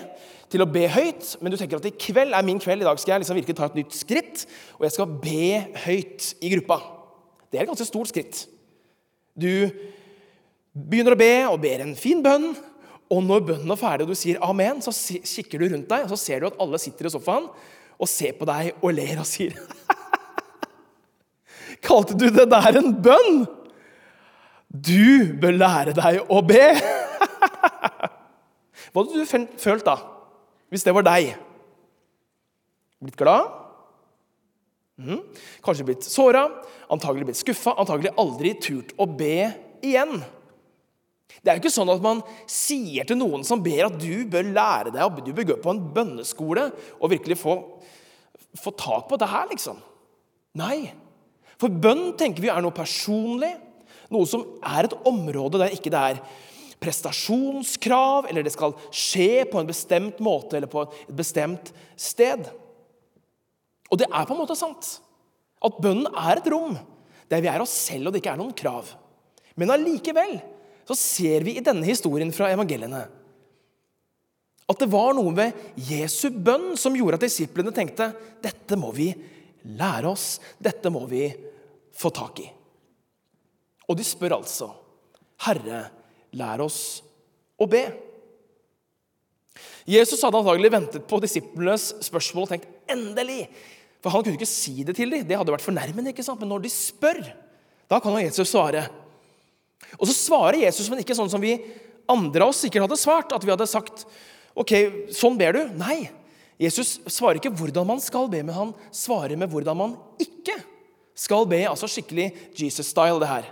til 0.51 0.65
å 0.65 0.69
be 0.69 0.83
høyt, 0.91 1.37
men 1.41 1.53
du 1.53 1.57
tenker 1.57 1.79
at 1.79 1.87
i 1.87 1.95
kveld 1.95 2.35
er 2.35 2.45
min 2.45 2.59
kveld, 2.61 2.83
i 2.83 2.89
dag 2.89 2.99
skal 2.99 3.15
jeg 3.15 3.23
liksom 3.23 3.39
virkelig 3.39 3.57
ta 3.57 3.69
et 3.71 3.77
nytt 3.79 3.95
skritt, 3.95 4.43
og 4.77 4.83
jeg 4.85 4.95
skal 4.97 5.15
be 5.23 5.61
høyt 5.85 6.27
i 6.43 6.51
gruppa. 6.57 6.81
Det 7.49 7.61
er 7.61 7.65
et 7.65 7.71
ganske 7.71 7.87
stort 7.87 8.11
skritt. 8.11 8.43
Du 9.39 9.71
begynner 10.75 11.15
å 11.15 11.21
be 11.21 11.33
og 11.53 11.61
ber 11.63 11.87
en 11.87 11.95
fin 11.97 12.21
bønn, 12.25 12.51
og 13.13 13.23
når 13.29 13.47
bønnen 13.53 13.73
er 13.73 13.81
ferdig 13.81 14.09
og 14.09 14.13
du 14.13 14.19
sier 14.19 14.43
amen, 14.45 14.83
så 14.85 14.93
kikker 14.93 15.63
du 15.63 15.69
rundt 15.71 15.89
deg, 15.89 16.05
og 16.05 16.13
så 16.13 16.21
ser 16.21 16.43
du 16.43 16.51
at 16.51 16.59
alle 16.65 16.81
sitter 16.83 17.09
i 17.09 17.15
sofaen 17.15 17.47
og 18.03 18.11
ser 18.11 18.35
på 18.39 18.49
deg 18.49 18.73
og 18.81 18.95
ler 18.97 19.21
og 19.23 19.29
sier 19.29 19.55
Kalte 21.87 22.17
du 22.19 22.29
det 22.31 22.47
der 22.51 22.79
en 22.79 22.93
bønn? 23.03 23.43
Du 24.73 25.35
bør 25.43 25.57
lære 25.57 25.95
deg 25.97 26.31
å 26.33 26.39
be. 26.47 26.67
Hva 28.93 29.03
hadde 29.03 29.19
du 29.19 29.27
følt 29.61 29.85
da, 29.85 29.97
hvis 30.73 30.87
det 30.87 30.95
var 30.95 31.05
deg? 31.09 31.33
Blitt 33.03 33.19
glad? 33.19 33.51
Mm. 35.03 35.21
Kanskje 35.65 35.89
blitt 35.89 36.07
såra, 36.07 36.45
antagelig 36.93 37.33
blitt 37.33 37.41
skuffa, 37.41 37.75
antagelig 37.83 38.15
aldri 38.21 38.55
turt 38.63 38.95
å 39.01 39.09
be 39.11 39.51
igjen. 39.83 40.23
Det 41.41 41.51
er 41.51 41.57
jo 41.57 41.63
ikke 41.65 41.75
sånn 41.75 41.91
at 41.91 42.03
man 42.05 42.21
sier 42.51 43.07
til 43.09 43.19
noen 43.19 43.47
som 43.47 43.63
ber 43.65 43.89
at 43.89 43.97
du 43.99 44.27
bør 44.31 44.51
lære 44.53 44.93
deg, 44.95 45.23
du 45.25 45.33
bør 45.35 45.49
gå 45.53 45.59
på 45.63 45.73
en 45.73 45.83
bønneskole 45.95 46.69
og 46.99 47.13
virkelig 47.15 47.39
få, 47.41 47.57
få 48.61 48.75
tak 48.79 49.09
på 49.11 49.19
det 49.19 49.31
her, 49.33 49.49
liksom. 49.51 49.81
Nei. 50.61 50.93
For 51.59 51.73
bønn 51.73 52.13
tenker 52.19 52.45
vi 52.45 52.51
er 52.53 52.63
noe 52.63 52.75
personlig, 52.75 53.53
noe 54.13 54.29
som 54.29 54.45
er 54.61 54.89
et 54.89 54.97
område 55.09 55.63
der 55.63 55.75
ikke 55.75 55.93
det 55.93 56.07
er 56.13 56.25
prestasjonskrav, 56.83 58.27
eller 58.29 58.45
det 58.45 58.53
skal 58.55 58.75
skje 58.91 59.45
på 59.51 59.61
en 59.61 59.69
bestemt 59.69 60.19
måte 60.25 60.59
eller 60.59 60.71
på 60.71 60.83
et 60.85 61.15
bestemt 61.15 61.71
sted. 61.95 62.49
Og 63.93 64.01
det 64.01 64.09
er 64.09 64.27
på 64.27 64.35
en 64.35 64.43
måte 64.43 64.59
sant. 64.59 64.97
At 65.63 65.79
bønnen 65.83 66.11
er 66.11 66.41
et 66.41 66.51
rom 66.51 66.75
der 67.31 67.41
vi 67.41 67.49
er 67.49 67.63
oss 67.63 67.73
selv, 67.87 68.09
og 68.09 68.13
det 68.13 68.21
ikke 68.21 68.35
er 68.35 68.41
noen 68.41 68.57
krav. 68.57 68.91
Men 69.57 69.73
allikevel 69.73 70.37
så 70.93 70.99
ser 70.99 71.49
vi 71.49 71.57
i 71.57 71.65
denne 71.65 71.89
historien 71.89 72.33
fra 72.35 72.53
evangeliene 72.53 73.07
at 74.73 74.81
det 74.81 74.89
var 74.93 75.13
noe 75.17 75.33
ved 75.37 75.81
Jesu 75.89 76.31
bønn 76.33 76.73
som 76.81 76.95
gjorde 76.97 77.19
at 77.19 77.27
disiplene 77.27 77.75
tenkte 77.75 78.13
dette 78.43 78.79
må 78.79 78.93
vi 78.95 79.11
lære 79.79 80.09
oss, 80.11 80.39
dette 80.59 80.91
må 80.93 81.05
vi 81.11 81.27
få 81.99 82.11
tak 82.15 82.41
i. 82.43 82.47
Og 83.91 83.99
de 83.99 84.07
spør 84.07 84.39
altså, 84.39 84.71
Herre, 85.45 85.85
lær 86.39 86.63
oss 86.65 87.03
å 87.61 87.69
be. 87.69 87.83
Jesus 89.85 90.23
hadde 90.23 90.41
antagelig 90.41 90.73
ventet 90.73 91.07
på 91.11 91.21
disiplenes 91.23 91.91
spørsmål 92.07 92.47
og 92.47 92.53
tenkt 92.55 92.91
endelig. 92.91 93.45
For 94.03 94.15
han 94.15 94.25
kunne 94.25 94.39
ikke 94.39 94.49
si 94.49 94.87
det 94.87 94.97
til 94.99 95.13
dem. 95.13 95.27
Det 95.27 95.37
hadde 95.39 95.53
vært 95.55 95.67
fornærmende. 95.67 96.15
ikke 96.15 96.25
sant? 96.27 96.41
Men 96.41 96.51
når 96.55 96.65
de 96.65 96.73
spør, 96.73 97.21
da 97.91 97.99
kan 98.03 98.17
Jesus 98.23 98.55
svare. 98.55 98.87
Og 99.99 100.09
så 100.09 100.17
svarer 100.17 100.63
Jesus, 100.65 100.89
men 100.91 101.03
ikke 101.03 101.17
sånn 101.17 101.31
som 101.33 101.43
vi 101.43 101.57
andre 102.11 102.45
av 102.45 102.53
oss 102.53 102.63
sikkert 102.65 102.87
hadde 102.87 103.01
svart. 103.01 103.33
At 103.35 103.45
vi 103.45 103.53
hadde 103.55 103.71
sagt 103.71 104.07
Ok, 104.59 104.75
sånn 105.17 105.39
ber 105.41 105.57
du? 105.57 105.63
Nei. 105.81 106.11
Jesus 106.61 106.99
svarer 107.11 107.41
ikke 107.41 107.55
hvordan 107.57 107.87
man 107.89 108.01
skal 108.05 108.29
be, 108.31 108.43
men 108.45 108.53
han 108.55 108.73
svarer 108.95 109.39
med 109.41 109.49
hvordan 109.51 109.79
man 109.79 109.95
ikke 110.21 110.59
skal 111.17 111.47
be. 111.49 111.63
Altså 111.71 111.89
skikkelig 111.91 112.29
Jesus-style, 112.59 113.17
det 113.23 113.31
her. 113.31 113.49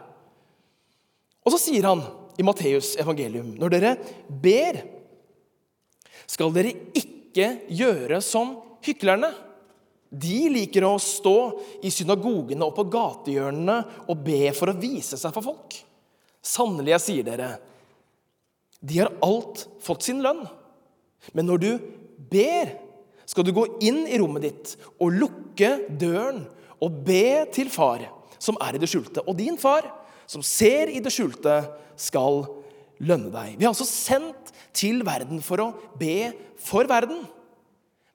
Og 1.41 1.55
så 1.55 1.61
sier 1.63 1.89
han 1.89 2.05
i 2.39 2.45
Matteus 2.47 2.93
evangelium 3.01 3.55
når 3.59 3.75
dere 3.75 3.95
ber, 4.29 4.83
skal 6.31 6.53
dere 6.55 6.77
ikke 6.97 7.49
gjøre 7.81 8.21
som 8.23 8.59
hyklerne. 8.85 9.33
De 10.11 10.51
liker 10.53 10.85
å 10.87 10.97
stå 11.01 11.37
i 11.87 11.91
synagogene 11.95 12.67
og 12.67 12.77
på 12.77 12.87
gatehjørnene 12.93 13.77
og 14.05 14.25
be 14.27 14.51
for 14.57 14.71
å 14.73 14.79
vise 14.79 15.19
seg 15.19 15.35
for 15.35 15.49
folk. 15.49 15.81
Sannelig, 16.40 16.94
jeg 16.94 17.04
sier 17.04 17.26
dere, 17.26 17.50
de 18.80 19.02
har 19.02 19.12
alt 19.25 19.66
fått 19.85 20.06
sin 20.09 20.23
lønn. 20.25 20.47
Men 21.37 21.49
når 21.50 21.61
du 21.61 21.70
ber, 22.32 22.73
skal 23.28 23.44
du 23.47 23.52
gå 23.54 23.66
inn 23.85 24.06
i 24.09 24.18
rommet 24.18 24.47
ditt 24.47 24.73
og 24.99 25.12
lukke 25.20 25.75
døren 26.00 26.47
og 26.80 27.02
be 27.04 27.44
til 27.52 27.68
far, 27.73 28.06
som 28.40 28.56
er 28.64 28.76
i 28.76 28.80
det 28.80 28.88
skjulte. 28.90 29.23
Og 29.28 29.37
din 29.38 29.59
far, 29.61 29.85
som 30.30 30.42
ser 30.47 30.88
i 30.88 31.02
det 31.04 31.12
skjulte, 31.12 31.61
skal 32.00 32.47
lønne 33.04 33.28
deg. 33.32 33.59
Vi 33.59 33.66
er 33.66 33.73
altså 33.73 33.88
sendt 33.88 34.54
til 34.76 35.04
verden 35.04 35.44
for 35.44 35.61
å 35.61 35.68
be 36.00 36.32
for 36.61 36.88
verden. 36.88 37.20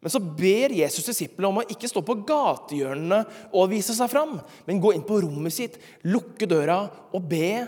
Men 0.02 0.14
så 0.14 0.22
ber 0.22 0.74
Jesus 0.76 1.08
disiplene 1.08 1.50
om 1.50 1.62
å 1.62 1.70
ikke 1.70 1.90
stå 1.90 2.02
på 2.06 2.20
gatehjørnene 2.30 3.24
og 3.58 3.72
vise 3.72 3.94
seg 3.98 4.10
fram, 4.12 4.36
men 4.68 4.82
gå 4.82 4.92
inn 4.94 5.06
på 5.06 5.18
rommet 5.24 5.54
sitt, 5.54 5.80
lukke 6.06 6.46
døra 6.50 6.84
og 7.10 7.26
be 7.30 7.66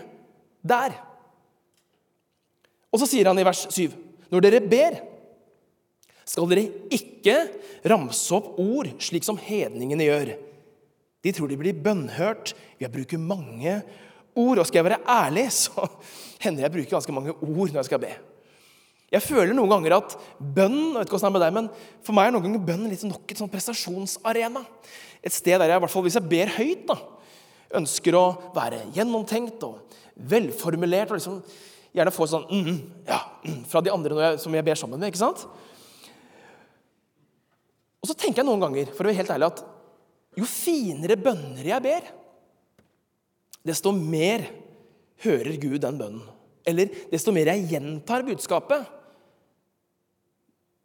der. 0.62 0.96
Og 2.92 3.00
så 3.02 3.08
sier 3.10 3.28
han 3.30 3.38
i 3.38 3.46
vers 3.46 3.66
7.: 3.74 3.94
Når 4.32 4.44
dere 4.44 4.64
ber, 4.64 4.98
skal 6.28 6.48
dere 6.50 6.68
ikke 6.92 7.36
ramse 7.88 8.28
opp 8.36 8.58
ord 8.60 8.90
slik 9.00 9.24
som 9.24 9.40
hedningene 9.40 10.08
gjør. 10.08 10.34
De 11.24 11.32
tror 11.34 11.50
de 11.50 11.58
blir 11.60 11.76
bønnhørt 11.76 12.54
ved 12.78 12.88
å 12.88 12.94
bruke 12.94 13.20
mange 13.20 13.80
ord. 14.38 14.60
Og 14.60 14.66
skal 14.68 14.82
jeg 14.82 14.88
være 14.90 15.04
ærlig, 15.08 15.48
så 15.56 15.88
hender 16.44 16.66
jeg 16.66 16.74
bruker 16.76 16.98
ganske 16.98 17.14
mange 17.14 17.34
ord 17.34 17.72
når 17.72 17.80
jeg 17.80 17.90
skal 17.90 18.02
be. 18.02 18.12
Jeg 19.08 19.24
føler 19.24 19.54
noen 19.56 19.72
ganger 19.72 19.94
at 19.96 20.14
bønn 20.36 20.76
jeg 20.76 20.98
vet 20.98 21.08
ikke 21.08 21.16
hvordan 21.16 21.22
det 21.22 21.28
er 21.28 21.36
med 21.38 21.44
deg, 21.46 21.54
men 21.56 22.02
for 22.04 22.16
meg 22.16 22.28
er 22.28 22.34
noen 22.34 22.44
ganger 22.44 22.66
bønn 22.66 22.88
litt 22.90 23.04
nok 23.08 23.32
et 23.32 23.40
sånn 23.40 23.50
prestasjonsarena. 23.52 24.60
Et 25.24 25.32
sted 25.32 25.56
der 25.56 25.72
jeg, 25.72 25.80
i 25.80 25.84
hvert 25.84 25.94
fall 25.94 26.04
hvis 26.04 26.18
jeg 26.18 26.28
ber 26.28 26.52
høyt, 26.58 26.82
da, 26.90 26.98
ønsker 27.76 28.16
å 28.16 28.26
være 28.54 28.84
gjennomtenkt 28.96 29.64
og 29.66 29.96
velformulert. 30.28 31.12
og 31.12 31.20
liksom 31.20 31.42
Gjerne 31.96 32.12
få 32.12 32.28
sånn 32.28 32.44
mm, 32.50 32.78
ja, 33.08 33.18
mm, 33.44 33.62
fra 33.68 33.80
de 33.82 33.92
andre 33.92 34.20
jeg, 34.22 34.40
som 34.44 34.54
jeg 34.54 34.66
ber 34.66 34.78
sammen 34.78 35.00
med. 35.00 35.10
ikke 35.10 35.22
sant? 35.22 35.46
Og 37.98 38.10
så 38.10 38.14
tenker 38.14 38.42
jeg 38.42 38.48
noen 38.48 38.62
ganger 38.62 38.92
for 38.92 39.04
å 39.04 39.10
være 39.10 39.20
helt 39.22 39.32
ærlig, 39.34 39.48
at 39.48 39.64
jo 40.38 40.46
finere 40.46 41.16
bønner 41.18 41.66
jeg 41.66 41.84
ber, 41.84 42.10
desto 43.66 43.90
mer 43.96 44.44
hører 45.24 45.56
Gud 45.58 45.80
den 45.82 45.98
bønnen. 45.98 46.22
Eller 46.68 46.92
desto 47.10 47.32
mer 47.34 47.50
jeg 47.50 47.66
gjentar 47.72 48.26
budskapet, 48.26 48.84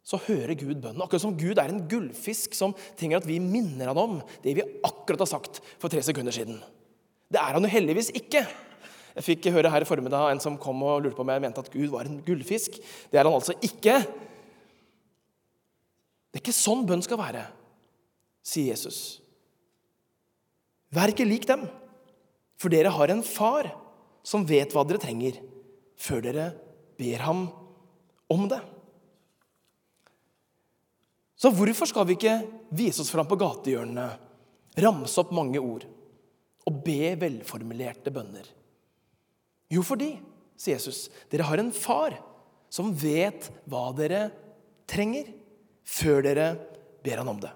så 0.04 0.20
hører 0.26 0.52
Gud 0.60 0.82
bønnen. 0.82 1.00
Akkurat 1.00 1.22
som 1.24 1.36
Gud 1.38 1.58
er 1.58 1.72
en 1.72 1.86
gullfisk 1.88 2.52
som 2.56 2.74
trenger 2.98 3.22
at 3.22 3.28
vi 3.28 3.38
minner 3.40 3.88
han 3.90 4.00
om 4.00 4.18
det 4.44 4.56
vi 4.58 4.66
akkurat 4.84 5.24
har 5.24 5.30
sagt 5.30 5.62
for 5.80 5.88
tre 5.92 6.02
sekunder 6.04 6.34
siden. 6.34 6.60
Det 7.32 7.40
er 7.40 7.56
han 7.56 7.64
jo 7.64 7.72
heldigvis 7.72 8.12
ikke. 8.12 8.44
Jeg 9.14 9.24
fikk 9.24 9.48
høre 9.54 9.70
her 9.70 9.84
i 9.84 9.88
formiddag 9.88 10.32
en 10.32 10.42
som 10.42 10.58
kom 10.60 10.82
og 10.84 11.00
lurte 11.04 11.16
på 11.16 11.24
om 11.24 11.32
jeg 11.32 11.42
mente 11.44 11.62
at 11.62 11.72
Gud 11.72 11.88
var 11.92 12.08
en 12.08 12.20
gullfisk. 12.26 12.76
Det 13.10 13.20
er 13.20 13.24
han 13.24 13.36
altså 13.36 13.56
ikke. 13.62 14.00
Det 16.34 16.40
er 16.40 16.42
ikke 16.42 16.56
sånn 16.56 16.84
bønn 16.84 17.04
skal 17.06 17.20
være, 17.20 17.46
sier 18.44 18.72
Jesus. 18.74 19.22
Vær 20.94 21.12
ikke 21.14 21.26
lik 21.26 21.46
dem, 21.48 21.64
for 22.60 22.74
dere 22.74 22.92
har 22.92 23.12
en 23.14 23.22
far 23.24 23.70
som 24.26 24.44
vet 24.46 24.74
hva 24.74 24.84
dere 24.86 25.00
trenger, 25.00 25.38
før 25.94 26.24
dere 26.26 26.48
ber 26.98 27.22
ham 27.24 27.46
om 28.34 28.48
det. 28.50 28.60
Så 31.44 31.50
hvorfor 31.52 31.84
skal 31.84 32.06
vi 32.08 32.14
ikke 32.16 32.38
vise 32.72 33.02
oss 33.02 33.10
fram 33.12 33.26
på 33.28 33.36
gatehjørnene, 33.36 34.06
ramse 34.80 35.20
opp 35.20 35.34
mange 35.36 35.60
ord 35.60 35.82
og 36.64 36.78
be 36.86 37.10
velformulerte 37.20 38.08
bønner? 38.08 38.46
Jo, 39.68 39.82
fordi, 39.84 40.14
sier 40.56 40.78
Jesus, 40.78 41.10
dere 41.28 41.44
har 41.44 41.60
en 41.60 41.68
far 41.76 42.16
som 42.72 42.94
vet 42.96 43.50
hva 43.68 43.90
dere 43.92 44.22
trenger 44.88 45.28
før 45.84 46.24
dere 46.24 46.48
ber 47.04 47.20
han 47.20 47.34
om 47.34 47.44
det. 47.44 47.52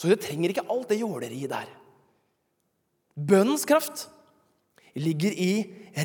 Så 0.00 0.08
dere 0.08 0.24
trenger 0.24 0.56
ikke 0.56 0.64
alt 0.72 0.88
det 0.88 1.02
jåleriet 1.02 1.52
der. 1.52 1.68
Bønnens 3.20 3.68
kraft 3.68 4.06
ligger 4.96 5.36
i 5.36 5.52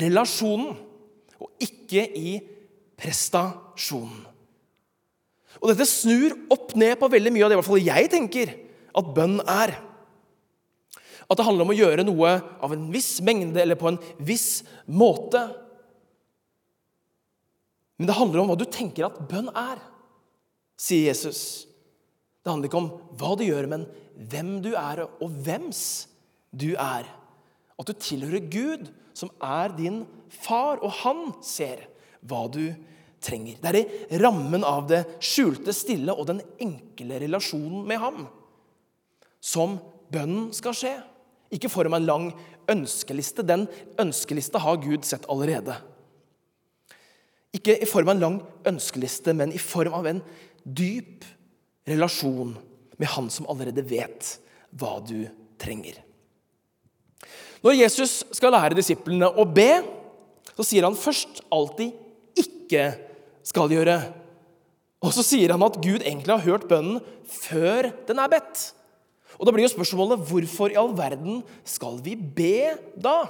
relasjonen 0.04 0.76
og 1.40 1.64
ikke 1.64 2.04
i 2.04 2.38
prestasjonen. 3.00 4.35
Og 5.62 5.70
dette 5.70 5.88
snur 5.88 6.34
opp 6.52 6.74
ned 6.78 6.96
på 7.00 7.10
veldig 7.12 7.32
mye 7.34 7.44
av 7.46 7.50
det 7.50 7.56
i 7.56 7.60
hvert 7.60 7.70
fall 7.70 7.84
jeg 7.84 8.10
tenker 8.12 8.54
at 8.96 9.12
bønn 9.16 9.38
er. 9.42 9.74
At 11.26 11.38
det 11.38 11.46
handler 11.46 11.66
om 11.66 11.72
å 11.74 11.78
gjøre 11.78 12.06
noe 12.06 12.32
av 12.62 12.74
en 12.74 12.88
viss 12.92 13.16
mengde 13.24 13.60
eller 13.62 13.78
på 13.78 13.90
en 13.90 14.00
viss 14.22 14.62
måte. 14.86 15.42
Men 17.96 18.10
det 18.10 18.18
handler 18.18 18.42
om 18.42 18.52
hva 18.52 18.58
du 18.60 18.66
tenker 18.68 19.08
at 19.08 19.22
bønn 19.28 19.50
er 19.56 19.80
sier 20.76 21.08
Jesus. 21.08 21.66
Det 22.44 22.52
handler 22.52 22.70
ikke 22.70 22.82
om 22.82 22.90
hva 23.18 23.32
du 23.38 23.46
gjør, 23.46 23.68
men 23.72 23.86
hvem 24.16 24.58
du 24.64 24.70
er, 24.76 25.02
og 25.06 25.40
hvems 25.44 25.80
du 26.54 26.74
er. 26.76 27.08
At 27.76 27.88
du 27.88 27.96
tilhører 27.96 28.48
Gud, 28.52 28.90
som 29.16 29.32
er 29.42 29.74
din 29.76 30.04
far, 30.30 30.78
og 30.84 30.92
han 31.02 31.24
ser 31.44 31.88
hva 32.26 32.44
du 32.52 32.68
trenger. 33.22 33.58
Det 33.60 33.70
er 33.70 33.78
i 33.80 34.20
rammen 34.20 34.64
av 34.66 34.86
det 34.90 35.02
skjulte, 35.24 35.74
stille 35.74 36.14
og 36.14 36.28
den 36.30 36.42
enkle 36.62 37.20
relasjonen 37.22 37.86
med 37.88 38.00
ham 38.02 38.26
som 39.42 39.78
bønnen 40.12 40.50
skal 40.56 40.76
skje. 40.76 40.94
Ikke 41.54 41.70
form 41.70 41.94
av 41.94 42.00
en 42.00 42.08
lang 42.08 42.30
ønskeliste. 42.70 43.44
Den 43.46 43.66
ønskelista 44.00 44.60
har 44.62 44.80
Gud 44.82 45.06
sett 45.06 45.28
allerede. 45.30 45.76
Ikke 47.54 47.76
i 47.78 47.88
form 47.88 48.10
av 48.10 48.16
en 48.16 48.24
lang 48.24 48.38
ønskeliste, 48.68 49.34
men 49.36 49.54
i 49.54 49.62
form 49.62 49.94
av 49.96 50.08
en 50.10 50.22
dyp 50.64 51.24
relasjon 51.86 52.56
med 52.96 53.08
Han 53.12 53.28
som 53.30 53.46
allerede 53.52 53.84
vet 53.86 54.36
hva 54.76 54.98
du 55.04 55.28
trenger. 55.60 56.00
Når 57.64 57.76
Jesus 57.76 58.18
skal 58.36 58.52
lære 58.54 58.76
disiplene 58.78 59.28
å 59.28 59.44
be, 59.48 59.82
så 60.56 60.64
sier 60.64 60.86
han 60.86 60.96
først 60.98 61.42
alltid 61.52 61.94
'ikke 62.36 62.98
skal 63.42 63.68
gjøre'. 63.68 64.12
Og 65.02 65.12
så 65.12 65.22
sier 65.22 65.52
han 65.52 65.62
at 65.62 65.80
Gud 65.80 66.02
egentlig 66.02 66.32
har 66.32 66.46
hørt 66.46 66.68
bønnen 66.68 67.00
før 67.26 67.92
den 68.06 68.18
er 68.18 68.28
bedt. 68.28 68.72
Og 69.38 69.46
Da 69.46 69.52
blir 69.52 69.66
jo 69.66 69.74
spørsmålet 69.74 70.22
hvorfor 70.28 70.72
i 70.72 70.78
all 70.80 70.94
verden 70.96 71.42
skal 71.64 72.00
vi 72.02 72.14
be 72.16 72.76
da? 72.96 73.28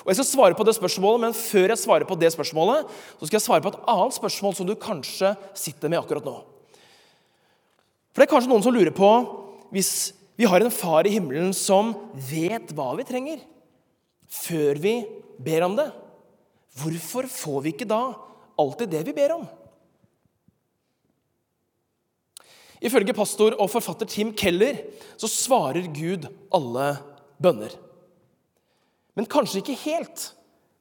Og 0.00 0.08
Jeg 0.08 0.16
skal 0.16 0.30
svare 0.30 0.56
på 0.56 0.64
det 0.64 0.74
spørsmålet, 0.74 1.20
men 1.20 1.36
før 1.36 1.68
jeg 1.68 1.78
svarer 1.78 2.08
på 2.08 2.16
det 2.16 2.32
spørsmålet, 2.32 2.88
så 3.20 3.26
skal 3.26 3.36
jeg 3.36 3.44
svare 3.44 3.60
på 3.60 3.68
et 3.68 3.82
annet 3.86 4.16
spørsmål 4.16 4.54
som 4.56 4.66
du 4.66 4.74
kanskje 4.74 5.36
sitter 5.54 5.92
med 5.92 6.00
akkurat 6.00 6.24
nå. 6.24 6.40
For 8.12 8.20
det 8.20 8.26
er 8.26 8.32
kanskje 8.32 8.48
noen 8.48 8.64
som 8.64 8.72
lurer 8.72 8.92
på 8.92 9.10
hvis 9.72 10.12
vi 10.36 10.48
har 10.48 10.64
en 10.64 10.72
far 10.72 11.06
i 11.06 11.12
himmelen 11.12 11.52
som 11.56 11.92
vet 12.16 12.72
hva 12.72 12.92
vi 12.96 13.04
trenger, 13.08 13.38
før 14.32 14.80
vi 14.80 14.94
ber 15.40 15.68
om 15.68 15.76
det, 15.76 15.90
hvorfor 16.78 17.28
får 17.28 17.58
vi 17.64 17.74
ikke 17.74 17.88
da 17.88 18.02
alltid 18.60 18.92
det 18.92 19.02
vi 19.08 19.16
ber 19.16 19.36
om? 19.36 19.44
Ifølge 22.82 23.14
pastor 23.14 23.54
og 23.62 23.70
forfatter 23.70 24.08
Tim 24.10 24.32
Keller 24.34 24.80
så 25.20 25.30
svarer 25.30 25.86
Gud 25.94 26.26
alle 26.54 26.88
bønner. 27.42 27.74
Men 29.14 29.28
kanskje 29.30 29.60
ikke 29.60 29.78
helt 29.84 30.32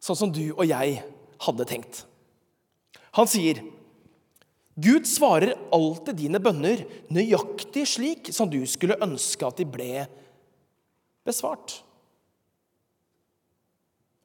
sånn 0.01 0.17
som 0.17 0.31
du 0.33 0.48
og 0.55 0.65
jeg 0.65 1.03
hadde 1.45 1.67
tenkt. 1.69 2.03
Han 3.17 3.29
sier, 3.29 3.62
'Gud 4.81 5.05
svarer 5.05 5.57
alltid 5.75 6.15
dine 6.15 6.39
bønner 6.39 6.86
nøyaktig 7.12 7.83
slik 7.86 8.29
som 8.33 8.50
du 8.50 8.63
skulle 8.65 8.98
ønske 9.03 9.45
at 9.45 9.60
de 9.60 9.67
ble 9.67 10.05
besvart.' 11.27 11.81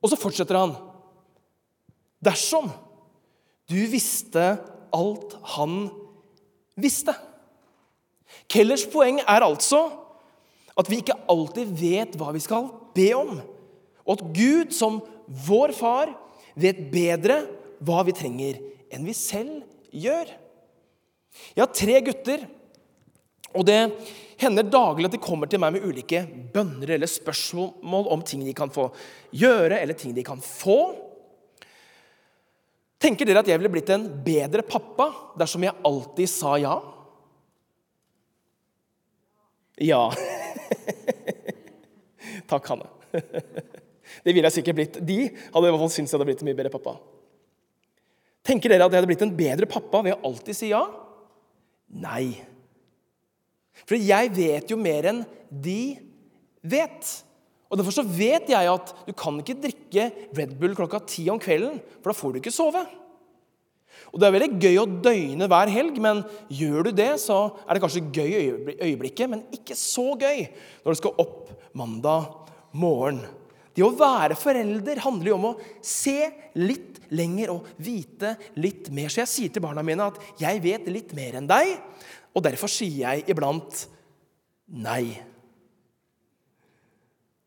Og 0.00 0.12
så 0.12 0.18
fortsetter 0.20 0.54
han. 0.54 0.76
Dersom 2.26 2.70
du 3.70 3.78
visste 3.90 4.56
alt 4.94 5.36
han 5.56 5.86
visste. 6.78 7.14
Kellers 8.50 8.84
poeng 8.90 9.20
er 9.22 9.46
altså 9.46 9.86
at 10.76 10.90
vi 10.90 11.00
ikke 11.00 11.16
alltid 11.32 11.70
vet 11.78 12.16
hva 12.20 12.32
vi 12.36 12.42
skal 12.44 12.68
be 12.96 13.08
om, 13.16 13.38
og 14.04 14.12
at 14.12 14.24
Gud 14.36 14.74
som 14.76 15.00
vår 15.46 15.72
far 15.76 16.12
vet 16.56 16.86
bedre 16.92 17.40
hva 17.84 18.02
vi 18.06 18.14
trenger, 18.16 18.60
enn 18.92 19.06
vi 19.08 19.14
selv 19.16 19.64
gjør. 19.90 20.28
Jeg 21.56 21.62
har 21.62 21.72
tre 21.74 21.96
gutter, 22.04 22.44
og 23.56 23.64
det 23.68 23.80
hender 24.40 24.68
daglig 24.68 25.08
at 25.08 25.16
de 25.16 25.22
kommer 25.22 25.48
til 25.48 25.60
meg 25.62 25.74
med 25.76 25.84
ulike 25.88 26.22
bønner 26.52 26.92
eller 26.96 27.08
spørsmål 27.08 28.08
om 28.12 28.24
ting 28.24 28.44
de 28.44 28.54
kan 28.56 28.72
få 28.72 28.90
gjøre, 29.32 29.80
eller 29.80 29.96
ting 29.96 30.14
de 30.16 30.24
kan 30.26 30.40
få. 30.44 31.05
Tenker 33.02 33.28
dere 33.28 33.42
at 33.42 33.48
jeg 33.50 33.60
ville 33.60 33.72
blitt 33.72 33.90
en 33.92 34.06
bedre 34.24 34.64
pappa 34.64 35.10
dersom 35.36 35.64
jeg 35.66 35.76
alltid 35.84 36.30
sa 36.32 36.54
ja? 36.60 36.76
Ja. 39.84 40.08
Takk, 42.50 42.70
Hanne. 42.72 42.88
Det 44.24 44.32
ville 44.32 44.48
jeg 44.48 44.56
sikkert 44.58 44.78
blitt. 44.78 44.96
De 45.04 45.18
hadde 45.28 45.66
i 45.66 45.70
hvert 45.70 45.82
fall 45.82 45.92
syntes 45.92 46.12
jeg 46.12 46.16
hadde 46.16 46.28
blitt 46.30 46.42
en 46.42 46.48
mye 46.48 46.56
bedre 46.58 46.72
pappa. 46.72 46.96
Tenker 48.46 48.70
dere 48.70 48.86
at 48.86 48.94
jeg 48.94 49.02
hadde 49.02 49.10
blitt 49.10 49.24
en 49.26 49.36
bedre 49.36 49.68
pappa 49.70 50.00
ved 50.06 50.16
å 50.16 50.30
alltid 50.30 50.56
si 50.56 50.70
ja? 50.70 50.82
Nei. 52.00 52.32
For 53.84 53.98
jeg 53.98 54.32
vet 54.34 54.72
jo 54.72 54.78
mer 54.80 55.10
enn 55.10 55.22
de 55.50 55.96
vet. 56.64 57.12
Og 57.66 57.80
Derfor 57.80 57.94
så 57.94 58.04
vet 58.06 58.50
jeg 58.52 58.70
at 58.70 58.92
du 59.06 59.12
kan 59.16 59.40
ikke 59.42 59.58
drikke 59.58 60.10
Red 60.36 60.54
Bull 60.60 60.76
klokka 60.78 61.00
ti 61.08 61.26
om 61.32 61.40
kvelden, 61.42 61.80
for 61.98 62.12
da 62.12 62.16
får 62.16 62.34
du 62.34 62.40
ikke 62.40 62.54
sove. 62.54 62.84
Og 64.12 64.20
Det 64.20 64.28
er 64.28 64.34
veldig 64.36 64.60
gøy 64.62 64.76
å 64.80 64.90
døgne 65.06 65.48
hver 65.50 65.72
helg, 65.72 65.98
men 66.02 66.22
gjør 66.52 66.86
du 66.86 66.92
det, 66.94 67.10
så 67.22 67.38
er 67.66 67.74
det 67.74 67.82
kanskje 67.82 68.04
gøy 68.14 68.36
i 68.36 68.76
øyeblikket, 68.90 69.30
men 69.32 69.42
ikke 69.54 69.76
så 69.78 70.12
gøy 70.14 70.46
når 70.84 70.94
du 70.94 71.00
skal 71.00 71.18
opp 71.24 71.50
mandag 71.76 72.30
morgen. 72.76 73.24
Det 73.76 73.84
å 73.84 73.92
være 73.92 74.38
forelder 74.40 75.02
handler 75.04 75.30
jo 75.32 75.36
om 75.36 75.48
å 75.50 75.56
se 75.84 76.30
litt 76.56 77.02
lenger 77.12 77.52
og 77.52 77.66
vite 77.76 78.32
litt 78.56 78.88
mer. 78.94 79.10
Så 79.12 79.20
jeg 79.20 79.32
sier 79.32 79.52
til 79.52 79.64
barna 79.64 79.84
mine 79.84 80.06
at 80.06 80.16
'jeg 80.40 80.62
vet 80.62 80.86
litt 80.88 81.12
mer 81.14 81.36
enn 81.36 81.46
deg', 81.46 81.76
og 82.34 82.42
derfor 82.42 82.68
sier 82.68 83.04
jeg 83.04 83.28
iblant 83.28 83.86
nei. 84.68 85.20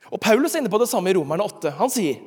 Og 0.09 0.21
Paulus 0.21 0.55
er 0.55 0.63
inne 0.63 0.71
på 0.71 0.79
det 0.81 0.89
samme 0.89 1.11
i 1.11 1.15
Romerne 1.17 1.45
8. 1.45 1.75
Han 1.77 1.91
sier, 1.93 2.19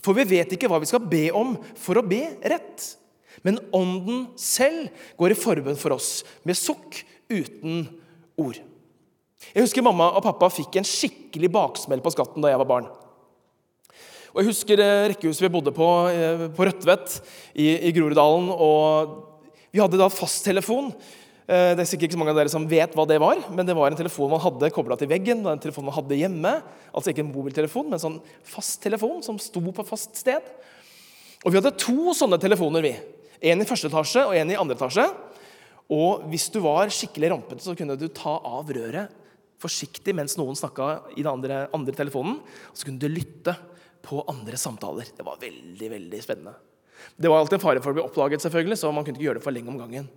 'For 0.00 0.12
vi 0.12 0.24
vet 0.36 0.52
ikke 0.52 0.68
hva 0.68 0.80
vi 0.80 0.90
skal 0.90 1.00
be 1.00 1.30
om 1.32 1.56
for 1.74 1.96
å 1.96 2.06
be 2.06 2.36
rett.' 2.44 2.96
Men 3.44 3.58
Ånden 3.72 4.28
selv 4.36 4.88
går 5.18 5.32
i 5.32 5.38
forbønn 5.38 5.76
for 5.76 5.92
oss 5.92 6.24
med 6.44 6.56
sukk 6.56 7.02
uten 7.28 7.88
ord. 8.40 8.60
Jeg 9.52 9.64
husker 9.64 9.84
Mamma 9.84 10.12
og 10.16 10.24
pappa 10.24 10.48
fikk 10.48 10.78
en 10.78 10.86
skikkelig 10.88 11.50
baksmell 11.52 12.00
på 12.00 12.12
skatten 12.14 12.44
da 12.44 12.52
jeg 12.52 12.60
var 12.62 12.70
barn. 12.70 12.88
Og 14.34 14.40
Jeg 14.42 14.50
husker 14.50 14.80
eh, 14.82 15.08
rekkehuset 15.12 15.44
vi 15.44 15.52
bodde 15.52 15.74
på 15.74 15.88
eh, 16.10 16.48
på 16.50 16.66
Rødtvet 16.66 17.20
i, 17.54 17.86
i 17.86 17.92
Groruddalen. 17.94 18.48
og 18.50 19.44
Vi 19.70 19.82
hadde 19.82 20.00
da 20.00 20.08
fasttelefon. 20.10 20.90
Eh, 21.44 21.74
det 21.76 21.82
er 21.82 21.88
sikkert 21.88 22.08
ikke 22.08 22.16
så 22.16 22.20
mange 22.22 22.32
av 22.32 22.38
dere 22.40 22.52
som 22.52 22.64
vet 22.68 22.94
hva 22.96 23.04
det 23.08 23.18
var, 23.20 23.42
men 23.52 23.68
det 23.68 23.74
var 23.76 23.90
en 23.92 23.98
telefon 23.98 24.30
man 24.32 24.40
hadde 24.40 24.70
kobla 24.72 24.96
til 24.96 25.10
veggen. 25.10 25.44
en 25.44 25.60
telefon 25.60 25.84
man 25.84 25.96
hadde 25.96 26.16
hjemme, 26.16 26.62
Altså 26.94 27.10
ikke 27.10 27.24
en 27.24 27.32
mobiltelefon, 27.34 27.90
men 27.90 27.98
en 27.98 28.04
sånn 28.04 28.20
fast 28.44 28.80
telefon 28.80 29.22
som 29.22 29.38
sto 29.38 29.60
på 29.60 29.84
fast 29.84 30.16
sted. 30.16 30.40
Og 31.44 31.52
Vi 31.52 31.58
hadde 31.58 31.76
to 31.76 32.14
sånne 32.14 32.38
telefoner. 32.40 32.82
vi. 32.82 32.96
En 33.42 33.60
i 33.60 33.64
første 33.64 33.90
etasje 33.90 34.24
og 34.24 34.34
en 34.34 34.50
i 34.50 34.56
andre 34.56 34.76
etasje. 34.76 35.04
Og 35.90 36.22
hvis 36.30 36.50
du 36.50 36.60
var 36.60 36.86
skikkelig 36.86 37.30
rampete, 37.30 37.60
så 37.60 37.76
kunne 37.76 37.98
du 37.98 38.08
ta 38.08 38.40
av 38.40 38.64
røret 38.64 39.10
forsiktig 39.60 40.14
mens 40.14 40.36
noen 40.38 40.56
snakka 40.56 41.10
i 41.16 41.22
den 41.22 41.32
andre, 41.32 41.68
andre 41.74 41.92
telefonen. 41.92 42.40
Og 42.70 42.76
så 42.76 42.86
kunne 42.86 43.00
du 43.00 43.08
lytte 43.08 43.56
på 44.04 44.24
andre 44.28 44.56
samtaler. 44.56 45.04
Det 45.16 45.24
var 45.24 45.36
veldig 45.40 45.90
veldig 45.90 46.22
spennende. 46.22 46.54
Det 47.18 47.28
var 47.28 47.40
alltid 47.40 47.58
en 47.58 47.64
fare 47.66 47.82
for 47.82 47.92
å 47.92 47.98
bli 47.98 48.04
oppdaget, 48.04 48.40
selvfølgelig, 48.40 48.78
så 48.78 48.92
man 48.94 49.04
kunne 49.04 49.18
ikke 49.18 49.28
gjøre 49.28 49.40
det 49.40 49.44
for 49.44 49.52
lenge 49.52 49.68
om 49.68 49.78
gangen. 49.78 50.08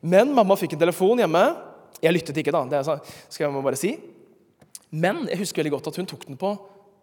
Men 0.00 0.34
mamma 0.34 0.56
fikk 0.58 0.76
en 0.76 0.84
telefon 0.84 1.22
hjemme. 1.22 1.42
Jeg 2.02 2.12
lyttet 2.12 2.38
ikke, 2.42 2.52
da. 2.54 2.64
det 2.68 2.82
skal 2.84 3.46
jeg 3.46 3.64
bare 3.64 3.80
si. 3.80 3.94
Men 4.92 5.24
jeg 5.30 5.40
husker 5.40 5.62
veldig 5.62 5.76
godt 5.78 5.90
at 5.90 5.98
hun 6.00 6.08
tok 6.08 6.26
den 6.28 6.38
på 6.40 6.52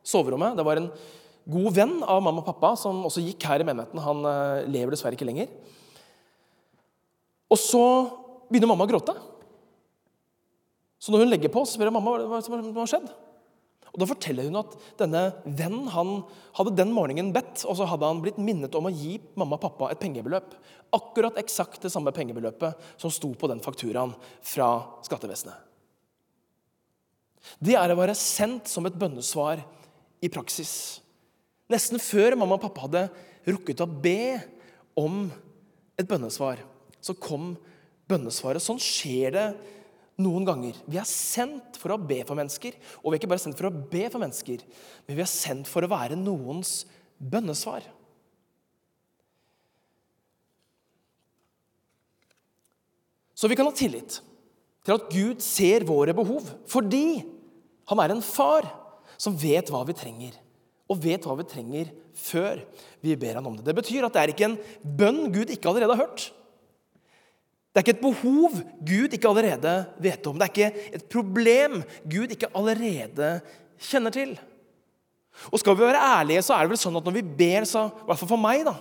soverommet. 0.05 0.57
Det 0.57 0.65
var 0.65 0.79
en 0.79 0.89
god 1.49 1.75
venn 1.75 1.97
av 2.05 2.21
mamma 2.23 2.43
og 2.43 2.47
pappa 2.47 2.73
som 2.79 3.03
også 3.07 3.23
gikk 3.25 3.47
her 3.49 3.63
i 3.63 3.67
menigheten. 3.67 3.99
Han 4.03 4.23
uh, 4.23 4.63
lever 4.69 4.93
dessverre 4.93 5.17
ikke 5.17 5.27
lenger. 5.27 5.51
Og 7.51 7.59
så 7.59 7.83
begynner 8.49 8.71
mamma 8.71 8.87
å 8.87 8.91
gråte. 8.91 9.15
Så 11.03 11.11
når 11.11 11.25
hun 11.25 11.33
legger 11.33 11.51
på, 11.51 11.65
så 11.65 11.75
spør 11.75 11.89
jeg 11.89 11.97
mamma 11.97 12.15
hva 12.31 12.39
som 12.45 12.55
har 12.77 12.89
skjedd. 12.89 13.09
Og 13.93 14.01
Da 14.01 14.07
forteller 14.09 14.47
hun 14.49 14.57
at 14.57 14.73
denne 14.97 15.21
vennen 15.45 15.89
han 15.93 16.13
hadde 16.57 16.73
den 16.79 16.93
morgenen 16.95 17.29
bedt, 17.33 17.61
og 17.69 17.77
så 17.77 17.85
hadde 17.89 18.07
han 18.09 18.23
blitt 18.23 18.39
minnet 18.41 18.73
om 18.73 18.89
å 18.89 18.93
gi 18.93 19.19
mamma 19.37 19.59
og 19.59 19.65
pappa 19.67 19.91
et 19.93 20.01
pengebeløp. 20.01 20.55
Akkurat 20.97 21.37
eksakt 21.37 21.85
det 21.85 21.91
samme 21.93 22.13
pengebeløpet 22.15 22.97
som 22.97 23.13
sto 23.13 23.29
på 23.37 23.49
den 23.51 23.61
fakturaen 23.61 24.15
fra 24.41 24.71
skattevesenet. 25.05 25.69
Det 27.61 27.75
er 27.77 27.91
å 27.91 27.99
være 27.99 28.15
sendt 28.17 28.71
som 28.71 28.87
et 28.87 28.97
bønnesvar 28.97 29.61
i 30.23 30.31
praksis. 30.31 31.03
Nesten 31.69 32.01
før 32.01 32.37
mamma 32.39 32.57
og 32.57 32.63
pappa 32.65 32.87
hadde 32.87 33.07
rukket 33.45 33.83
å 33.83 33.89
be 33.89 34.39
om 34.97 35.27
et 35.99 36.09
bønnesvar, 36.09 36.63
så 37.03 37.13
kom 37.13 37.53
bønnesvaret. 38.09 38.63
Sånn 38.63 38.81
skjer 38.81 39.35
det 39.35 39.47
noen 40.21 40.45
ganger. 40.45 40.77
Vi 40.85 40.99
er 41.01 41.09
sendt 41.09 41.79
for 41.81 41.95
å 41.95 41.99
be 42.01 42.19
for 42.27 42.37
mennesker. 42.37 42.75
Og 43.01 43.09
vi 43.09 43.15
er 43.15 43.21
ikke 43.21 43.31
bare 43.31 43.43
sendt 43.43 43.57
for 43.59 43.69
å 43.69 43.73
be 43.73 44.05
for 44.11 44.21
mennesker, 44.21 44.63
men 45.07 45.17
vi 45.17 45.25
er 45.25 45.31
sendt 45.31 45.69
for 45.69 45.85
å 45.85 45.91
være 45.91 46.19
noens 46.19 46.83
bønnesvar. 47.17 47.87
Så 53.33 53.49
vi 53.51 53.57
kan 53.59 53.67
ha 53.67 53.75
tillit 53.75 54.21
til 54.83 54.95
at 54.95 55.09
Gud 55.11 55.41
ser 55.43 55.83
våre 55.87 56.13
behov, 56.15 56.47
fordi 56.69 57.23
han 57.89 57.99
er 57.99 58.13
en 58.13 58.23
far 58.23 58.67
som 59.19 59.35
vet 59.39 59.71
hva 59.71 59.81
vi 59.87 59.95
trenger, 59.97 60.37
og 60.91 61.01
vet 61.03 61.25
hva 61.25 61.35
vi 61.39 61.47
trenger 61.47 61.91
før 62.15 62.61
vi 63.03 63.15
ber 63.19 63.39
han 63.39 63.47
om 63.49 63.57
det. 63.57 63.65
Det 63.67 63.75
betyr 63.75 64.05
at 64.07 64.15
det 64.15 64.21
er 64.21 64.33
ikke 64.33 64.49
en 64.51 64.57
bønn 64.83 65.25
Gud 65.33 65.51
ikke 65.51 65.71
allerede 65.71 65.95
har 65.95 66.05
hørt. 66.05 66.29
Det 67.73 67.81
er 67.81 67.85
ikke 67.87 67.95
et 67.97 68.05
behov 68.05 68.57
Gud 68.85 69.13
ikke 69.17 69.29
allerede 69.29 69.75
vet 70.05 70.27
om. 70.29 70.37
Det 70.37 70.45
er 70.45 70.51
ikke 70.53 70.89
et 70.93 71.05
problem 71.09 71.79
Gud 72.05 72.33
ikke 72.35 72.51
allerede 72.53 73.29
kjenner 73.81 74.13
til. 74.13 74.35
Og 75.49 75.57
skal 75.57 75.73
vi 75.73 75.81
være 75.81 76.03
ærlige, 76.19 76.43
så 76.45 76.53
er 76.53 76.67
det 76.67 76.75
vel 76.75 76.81
sånn 76.83 76.99
at 76.99 77.07
når 77.07 77.15
vi 77.15 77.23
ber, 77.39 77.65
så, 77.65 77.87
i 77.89 78.05
hvert 78.05 78.19
fall 78.19 78.29
for 78.29 78.41
meg, 78.41 78.61
da, 78.67 78.75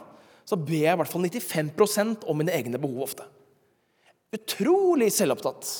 så 0.44 0.58
ber 0.60 0.76
jeg 0.76 0.92
i 0.92 1.00
hvert 1.00 1.08
fall 1.08 1.24
95% 1.24 2.26
om 2.28 2.36
mine 2.36 2.52
egne 2.52 2.80
behov 2.82 3.06
ofte. 3.06 3.24
Utrolig 4.36 5.08
selvopptatt. 5.16 5.70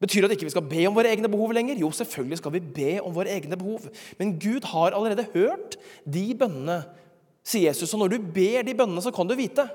Betyr 0.00 0.24
det 0.24 0.30
at 0.30 0.36
ikke 0.36 0.46
vi 0.46 0.54
skal 0.54 0.66
be 0.70 0.86
om 0.88 0.96
våre 0.96 1.10
egne 1.10 1.28
behov 1.28 1.52
lenger? 1.52 1.76
Jo, 1.82 1.90
selvfølgelig 1.92 2.38
skal 2.38 2.54
vi 2.54 2.62
be 2.62 2.94
om 3.02 3.12
våre 3.12 3.34
egne 3.34 3.58
behov. 3.58 3.88
Men 4.16 4.36
Gud 4.40 4.64
har 4.70 4.96
allerede 4.96 5.26
hørt 5.34 5.76
de 6.06 6.24
bønnene, 6.38 6.78
sier 7.44 7.68
Jesus. 7.68 7.92
Og 7.92 8.04
når 8.04 8.14
du 8.14 8.32
ber 8.32 8.64
de 8.64 8.76
bønnene, 8.78 9.02
så 9.04 9.12
kan 9.12 9.28
du 9.28 9.36
vite 9.36 9.66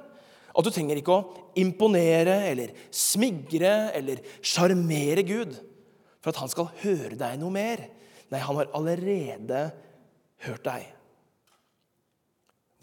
at 0.54 0.66
du 0.66 0.70
trenger 0.74 1.00
ikke 1.00 1.16
å 1.16 1.46
imponere 1.60 2.36
eller 2.52 2.74
smigre 2.94 3.92
eller 3.98 4.22
sjarmere 4.46 5.26
Gud 5.26 5.56
for 6.22 6.32
at 6.32 6.42
han 6.44 6.52
skal 6.52 6.70
høre 6.84 7.18
deg 7.20 7.40
noe 7.42 7.54
mer. 7.54 7.82
Nei, 8.32 8.42
han 8.42 8.60
har 8.60 8.70
allerede 8.78 9.64
hørt 10.46 10.66
deg. 10.68 10.86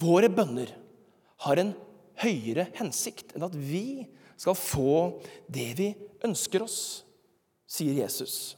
Våre 0.00 0.30
bønner 0.32 0.72
har 1.46 1.60
en 1.60 1.74
høyere 2.20 2.68
hensikt 2.78 3.34
enn 3.36 3.46
at 3.46 3.54
vi 3.56 4.08
skal 4.40 4.56
få 4.56 5.20
det 5.52 5.70
vi 5.78 5.90
ønsker 6.24 6.64
oss, 6.64 6.80
sier 7.68 7.96
Jesus. 8.02 8.56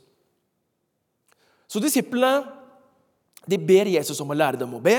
Så 1.71 1.83
disiplene 1.83 2.43
de 3.49 3.59
ber 3.59 3.91
Jesus 3.91 4.21
om 4.23 4.31
å 4.31 4.39
lære 4.39 4.61
dem 4.61 4.75
å 4.77 4.83
be, 4.83 4.97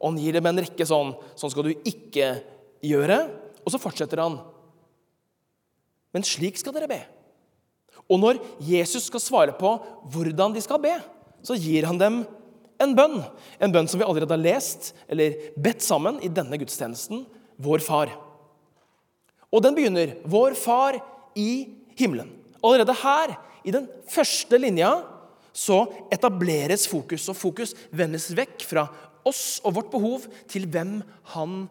og 0.00 0.10
han 0.10 0.20
gir 0.20 0.36
dem 0.36 0.46
en 0.48 0.60
rekke 0.64 0.84
sånn 0.88 1.12
Sånn 1.36 1.52
skal 1.52 1.68
du 1.68 1.88
ikke 1.88 2.28
gjøre. 2.84 3.18
Og 3.64 3.72
så 3.72 3.80
fortsetter 3.80 4.22
han. 4.22 4.38
men 6.14 6.22
slik 6.22 6.54
skal 6.60 6.70
dere 6.76 6.86
be. 6.86 7.00
Og 8.06 8.20
når 8.22 8.38
Jesus 8.62 9.08
skal 9.08 9.22
svare 9.22 9.54
på 9.58 9.70
hvordan 10.12 10.52
de 10.54 10.60
skal 10.62 10.78
be, 10.78 10.92
så 11.42 11.56
gir 11.58 11.88
han 11.88 11.98
dem 11.98 12.20
en 12.78 12.92
bønn. 12.94 13.16
En 13.58 13.72
bønn 13.74 13.88
som 13.90 13.98
vi 13.98 14.06
allerede 14.06 14.30
har 14.30 14.42
lest 14.44 14.92
eller 15.10 15.34
bedt 15.58 15.82
sammen 15.82 16.20
i 16.22 16.30
denne 16.30 16.58
gudstjenesten, 16.60 17.24
Vår 17.58 17.82
Far. 17.82 18.10
Og 19.50 19.62
den 19.62 19.76
begynner 19.76 20.16
Vår 20.26 20.54
Far 20.58 20.98
i 21.38 21.66
himmelen. 21.98 22.30
Allerede 22.64 22.96
her, 23.02 23.34
i 23.64 23.72
den 23.74 23.88
første 24.10 24.58
linja, 24.58 24.92
så 25.54 25.84
etableres 26.12 26.86
fokus, 26.90 27.28
og 27.30 27.38
fokus 27.38 27.74
vendes 27.94 28.26
vekk 28.34 28.64
fra 28.66 28.88
oss 29.24 29.60
og 29.64 29.76
vårt 29.78 29.92
behov 29.92 30.26
til 30.50 30.66
hvem 30.68 30.98
han 31.34 31.64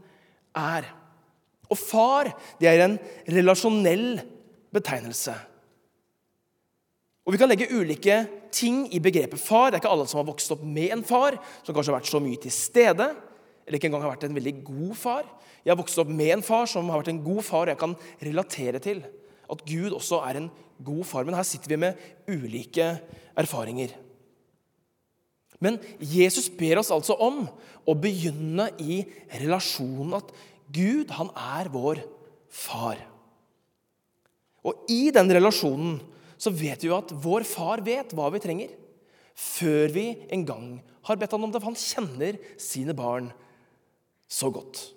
er. 0.55 0.87
Og 1.71 1.79
far, 1.79 2.31
det 2.59 2.69
er 2.69 2.83
en 2.85 2.97
relasjonell 3.31 4.21
betegnelse. 4.73 5.35
Og 7.23 7.31
Vi 7.33 7.39
kan 7.39 7.47
legge 7.47 7.71
ulike 7.71 8.17
ting 8.51 8.83
i 8.93 8.99
begrepet 8.99 9.39
far. 9.39 9.71
Det 9.71 9.77
er 9.77 9.83
ikke 9.83 9.93
alle 9.95 10.07
som 10.11 10.19
har 10.19 10.27
vokst 10.27 10.51
opp 10.53 10.63
med 10.67 10.91
en 10.91 11.05
far, 11.07 11.37
som 11.63 11.75
kanskje 11.75 11.93
har 11.93 12.01
vært 12.01 12.11
så 12.11 12.19
mye 12.23 12.41
til 12.43 12.51
stede, 12.53 13.07
eller 13.63 13.79
ikke 13.79 13.87
engang 13.87 14.03
har 14.03 14.15
vært 14.17 14.27
en 14.27 14.35
veldig 14.35 14.55
god 14.67 14.95
far. 14.99 15.27
Jeg 15.63 15.71
har 15.71 15.79
vokst 15.79 15.99
opp 16.03 16.11
med 16.11 16.33
en 16.35 16.43
far 16.43 16.67
som 16.67 16.89
har 16.91 16.99
vært 16.99 17.13
en 17.13 17.23
god 17.23 17.43
far, 17.47 17.63
og 17.63 17.71
jeg 17.71 17.79
kan 17.79 17.95
relatere 18.19 18.83
til 18.83 19.03
at 19.53 19.63
Gud 19.67 19.95
også 19.95 20.19
er 20.27 20.41
en 20.41 20.49
god 20.83 21.03
far. 21.07 21.23
Men 21.23 21.37
her 21.37 21.47
sitter 21.47 21.71
vi 21.71 21.79
med 21.85 22.01
ulike 22.27 22.89
erfaringer. 23.39 23.95
Men 25.63 25.79
Jesus 26.03 26.49
ber 26.51 26.81
oss 26.81 26.91
altså 26.91 27.15
om 27.23 27.45
å 27.87 27.95
begynne 27.95 28.67
i 28.83 28.99
relasjonen 29.39 30.17
at 30.19 30.33
han 31.17 31.29
er 31.37 31.69
vår 31.73 32.01
far. 32.49 32.97
Og 34.63 34.87
i 34.91 35.11
den 35.13 35.29
relasjonen 35.31 35.99
så 36.39 36.51
vet 36.51 36.83
vi 36.83 36.89
jo 36.89 36.97
at 36.97 37.11
vår 37.23 37.45
far 37.47 37.83
vet 37.83 38.15
hva 38.15 38.29
vi 38.33 38.41
trenger, 38.43 38.71
før 39.33 39.93
vi 39.93 40.07
en 40.33 40.43
gang 40.45 40.67
har 41.07 41.19
bedt 41.19 41.35
han 41.35 41.45
om 41.45 41.51
det. 41.51 41.61
For 41.61 41.71
han 41.71 41.79
kjenner 41.79 42.39
sine 42.61 42.95
barn 42.95 43.31
så 44.27 44.49
godt. 44.53 44.93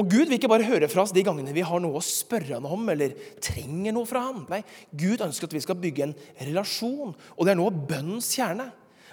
Og 0.00 0.08
Gud 0.08 0.30
vil 0.30 0.38
ikke 0.38 0.48
bare 0.48 0.64
høre 0.64 0.88
fra 0.88 1.02
oss 1.04 1.12
de 1.12 1.24
gangene 1.24 1.52
vi 1.52 1.64
har 1.68 1.80
noe 1.82 2.00
å 2.00 2.04
spørre 2.04 2.56
han 2.56 2.64
om 2.64 2.86
eller 2.88 3.12
trenger 3.44 3.92
noe 3.92 4.08
fra 4.08 4.22
ham. 4.30 4.46
Nei, 4.48 4.62
Gud 4.88 5.20
ønsker 5.20 5.50
at 5.50 5.56
vi 5.56 5.60
skal 5.64 5.76
bygge 5.80 6.06
en 6.06 6.14
relasjon, 6.48 7.12
og 7.12 7.42
det 7.44 7.52
er 7.52 7.58
noe 7.60 7.72
av 7.72 7.82
bønnens 7.90 8.30
kjerne. 8.32 8.70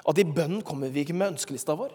At 0.07 0.21
i 0.21 0.23
bønnen 0.23 0.63
kommer 0.63 0.91
vi 0.93 1.03
ikke 1.03 1.17
med 1.17 1.33
ønskelista 1.33 1.75
vår, 1.75 1.91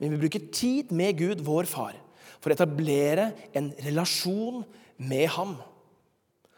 men 0.00 0.14
vi 0.14 0.22
bruker 0.22 0.48
tid 0.54 0.94
med 0.96 1.18
Gud, 1.20 1.42
vår 1.44 1.68
far, 1.68 1.98
for 2.42 2.50
å 2.50 2.56
etablere 2.56 3.30
en 3.56 3.70
relasjon 3.86 4.64
med 4.98 5.28
ham. 5.36 5.54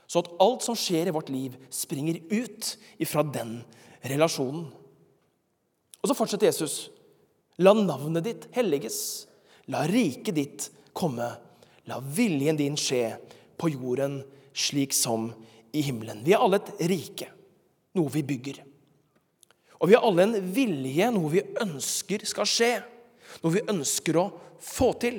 Så 0.08 0.22
at 0.22 0.32
alt 0.42 0.64
som 0.64 0.76
skjer 0.78 1.10
i 1.10 1.14
vårt 1.14 1.30
liv, 1.32 1.56
springer 1.72 2.20
ut 2.32 2.74
ifra 3.02 3.24
den 3.26 3.58
relasjonen. 4.04 4.68
Og 6.00 6.10
så 6.10 6.16
fortsetter 6.16 6.50
Jesus. 6.50 6.88
La 7.60 7.72
navnet 7.76 8.26
ditt 8.26 8.48
helliges. 8.56 8.98
La 9.72 9.84
riket 9.88 10.36
ditt 10.36 10.68
komme. 10.96 11.30
La 11.88 12.00
viljen 12.00 12.58
din 12.60 12.76
skje 12.80 13.16
på 13.60 13.70
jorden 13.72 14.20
slik 14.54 14.94
som 14.96 15.30
i 15.74 15.82
himmelen. 15.84 16.22
Vi 16.24 16.34
er 16.36 16.44
alle 16.44 16.60
et 16.60 16.84
rike, 16.88 17.28
noe 17.98 18.12
vi 18.12 18.22
bygger. 18.26 18.60
Og 19.80 19.90
vi 19.90 19.96
har 19.96 20.04
alle 20.06 20.28
en 20.28 20.50
vilje, 20.54 21.10
noe 21.12 21.32
vi 21.32 21.42
ønsker 21.60 22.22
skal 22.28 22.48
skje. 22.48 22.72
Noe 23.42 23.56
vi 23.56 23.64
ønsker 23.68 24.20
å 24.20 24.28
få 24.62 24.92
til. 25.02 25.18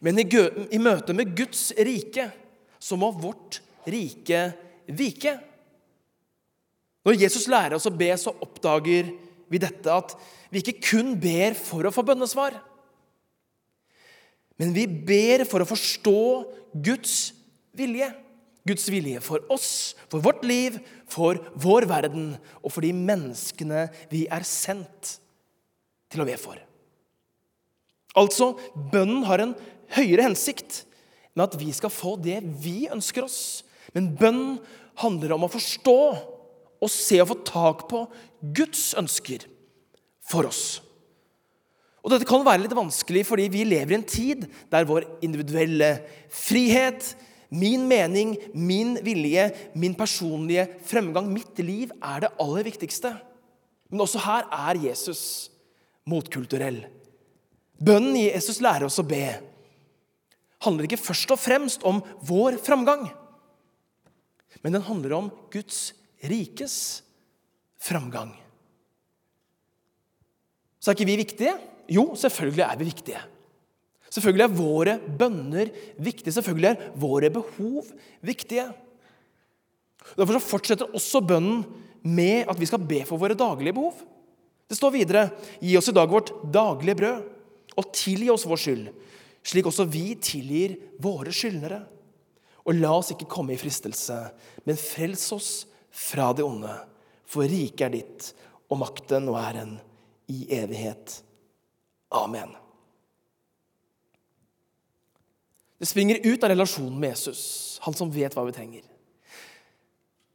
Men 0.00 0.20
i, 0.22 0.24
i 0.24 0.80
møte 0.80 1.14
med 1.16 1.34
Guds 1.36 1.70
rike 1.76 2.30
så 2.82 2.98
må 2.98 3.12
vårt 3.14 3.60
rike 3.86 4.46
vike. 4.90 5.36
Når 7.02 7.18
Jesus 7.18 7.48
lærer 7.50 7.76
oss 7.76 7.88
å 7.90 7.94
be, 7.94 8.10
så 8.18 8.34
oppdager 8.42 9.10
vi 9.52 9.60
dette 9.60 9.92
at 9.92 10.14
vi 10.52 10.62
ikke 10.62 10.80
kun 10.92 11.14
ber 11.20 11.56
for 11.58 11.86
å 11.86 11.92
få 11.94 12.04
bønnesvar. 12.06 12.56
Men 14.60 14.74
vi 14.76 14.86
ber 14.86 15.46
for 15.48 15.64
å 15.64 15.68
forstå 15.68 16.18
Guds 16.84 17.32
vilje. 17.76 18.12
Guds 18.68 18.86
vilje 18.92 19.18
for 19.24 19.42
oss, 19.50 19.96
for 20.06 20.22
vårt 20.22 20.44
liv, 20.46 20.76
for 21.10 21.40
vår 21.58 21.88
verden 21.90 22.28
og 22.60 22.70
for 22.70 22.84
de 22.86 22.92
menneskene 22.94 23.88
vi 24.12 24.28
er 24.30 24.46
sendt 24.46 25.16
til 26.12 26.22
å 26.22 26.28
be 26.28 26.36
for. 26.38 26.60
Altså, 28.18 28.52
bønnen 28.92 29.24
har 29.28 29.42
en 29.42 29.54
høyere 29.96 30.28
hensikt 30.28 30.82
med 31.32 31.46
at 31.48 31.58
vi 31.60 31.72
skal 31.74 31.92
få 31.92 32.16
det 32.20 32.40
vi 32.62 32.86
ønsker 32.92 33.24
oss. 33.24 33.62
Men 33.96 34.12
bønn 34.18 34.44
handler 35.00 35.34
om 35.36 35.46
å 35.46 35.52
forstå 35.52 35.98
og 36.82 36.90
se 36.90 37.20
og 37.22 37.30
få 37.30 37.38
tak 37.46 37.84
på 37.90 38.04
Guds 38.54 38.90
ønsker 38.98 39.46
for 40.28 40.48
oss. 40.48 40.80
Og 42.02 42.10
Dette 42.10 42.26
kan 42.26 42.42
være 42.44 42.64
litt 42.64 42.74
vanskelig 42.74 43.22
fordi 43.28 43.46
vi 43.52 43.66
lever 43.68 43.94
i 43.94 44.00
en 44.00 44.08
tid 44.08 44.48
der 44.72 44.88
vår 44.88 45.06
individuelle 45.22 45.94
frihet, 46.34 47.12
min 47.52 47.84
mening, 47.86 48.34
min 48.56 48.96
vilje, 49.04 49.50
min 49.76 49.94
personlige 49.94 50.64
fremgang, 50.88 51.28
mitt 51.30 51.58
liv, 51.60 51.92
er 52.00 52.24
det 52.24 52.32
aller 52.40 52.66
viktigste. 52.66 53.12
Men 53.92 54.02
også 54.06 54.22
her 54.24 54.48
er 54.48 54.80
Jesus 54.88 55.22
motkulturell. 56.08 56.80
Bønnen 57.80 58.18
Jesus 58.20 58.60
lærer 58.62 58.86
oss 58.86 59.00
å 59.00 59.06
be, 59.06 59.24
handler 60.62 60.86
ikke 60.86 61.00
først 61.00 61.32
og 61.34 61.40
fremst 61.40 61.86
om 61.88 62.02
vår 62.28 62.58
framgang, 62.62 63.08
men 64.62 64.76
den 64.76 64.84
handler 64.86 65.16
om 65.16 65.30
Guds 65.50 65.90
rikes 66.28 67.02
framgang. 67.82 68.30
Så 70.82 70.90
er 70.90 70.98
ikke 70.98 71.08
vi 71.08 71.18
viktige? 71.18 71.54
Jo, 71.90 72.12
selvfølgelig 72.18 72.64
er 72.66 72.78
vi 72.78 72.86
viktige. 72.88 73.22
Selvfølgelig 74.12 74.44
er 74.44 74.56
våre 74.56 74.94
bønner 75.00 75.70
viktige. 76.02 76.34
Selvfølgelig 76.34 76.68
er 76.68 76.88
våre 77.00 77.30
behov 77.32 77.88
viktige. 78.24 78.66
Derfor 80.18 80.36
så 80.36 80.42
fortsetter 80.44 80.96
også 80.98 81.22
bønnen 81.24 81.62
med 82.02 82.50
at 82.50 82.58
vi 82.58 82.68
skal 82.68 82.82
be 82.82 83.02
for 83.08 83.20
våre 83.22 83.38
daglige 83.38 83.76
behov. 83.76 84.02
Det 84.68 84.76
står 84.76 84.94
videre.: 84.98 85.28
Gi 85.62 85.76
oss 85.78 85.88
i 85.88 85.96
dag 85.96 86.10
vårt 86.10 86.32
daglige 86.52 86.98
brød, 86.98 87.22
og 87.78 87.90
tilgi 87.96 88.30
oss 88.32 88.46
vår 88.48 88.60
skyld, 88.60 88.86
slik 89.42 89.68
også 89.68 89.88
vi 89.90 90.12
tilgir 90.22 90.76
våre 91.02 91.32
skyldnere. 91.34 91.82
Og 92.62 92.78
la 92.78 92.92
oss 92.94 93.10
ikke 93.14 93.30
komme 93.30 93.56
i 93.56 93.60
fristelse, 93.60 94.16
men 94.68 94.78
frels 94.78 95.24
oss 95.34 95.50
fra 95.90 96.30
det 96.36 96.44
onde. 96.46 96.72
For 97.26 97.48
riket 97.48 97.88
er 97.88 97.94
ditt, 97.96 98.32
og 98.70 98.80
makten 98.80 99.26
og 99.32 99.40
æren 99.40 99.76
i 100.30 100.44
evighet. 100.54 101.18
Amen. 102.14 102.54
Det 105.82 105.88
springer 105.90 106.22
ut 106.22 106.44
av 106.44 106.52
relasjonen 106.52 106.94
med 107.02 107.10
Jesus, 107.10 107.42
han 107.82 107.96
som 107.98 108.12
vet 108.14 108.36
hva 108.36 108.44
vi 108.46 108.54
trenger. 108.54 108.84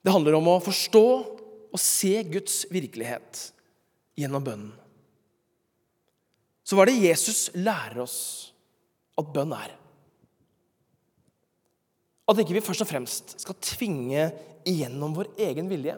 Det 0.03 0.11
handler 0.11 0.35
om 0.35 0.49
å 0.51 0.59
forstå 0.63 1.05
og 1.71 1.79
se 1.79 2.11
Guds 2.27 2.65
virkelighet 2.71 3.45
gjennom 4.19 4.43
bønnen. 4.43 4.73
Så 6.67 6.75
hva 6.75 6.83
er 6.83 6.91
det 6.91 7.05
Jesus 7.05 7.45
lærer 7.55 8.01
oss 8.03 8.17
at 9.17 9.29
bønn 9.31 9.53
er? 9.55 9.71
At 12.27 12.41
ikke 12.43 12.57
vi 12.57 12.63
først 12.65 12.83
og 12.83 12.89
fremst 12.89 13.37
skal 13.39 13.55
tvinge 13.63 14.25
igjennom 14.67 15.13
vår 15.15 15.29
egen 15.47 15.69
vilje, 15.71 15.95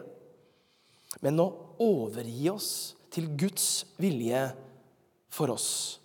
men 1.26 1.42
å 1.42 1.48
overgi 1.82 2.46
oss 2.52 2.70
til 3.10 3.26
Guds 3.34 3.82
vilje 3.98 4.44
for 5.34 5.50
oss. 5.50 5.98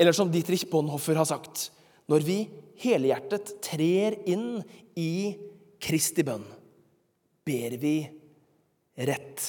Eller 0.00 0.16
som 0.16 0.30
Dietrich 0.32 0.64
Bonhoffer 0.70 1.20
har 1.20 1.28
sagt 1.28 1.68
når 2.08 2.24
vi 2.24 2.38
helhjertet 2.80 3.58
trer 3.64 4.16
inn 4.24 4.62
i 4.96 5.36
Kristi 5.84 6.24
bønn, 6.24 6.46
ber 7.44 7.76
vi 7.76 7.98
rett. 9.04 9.44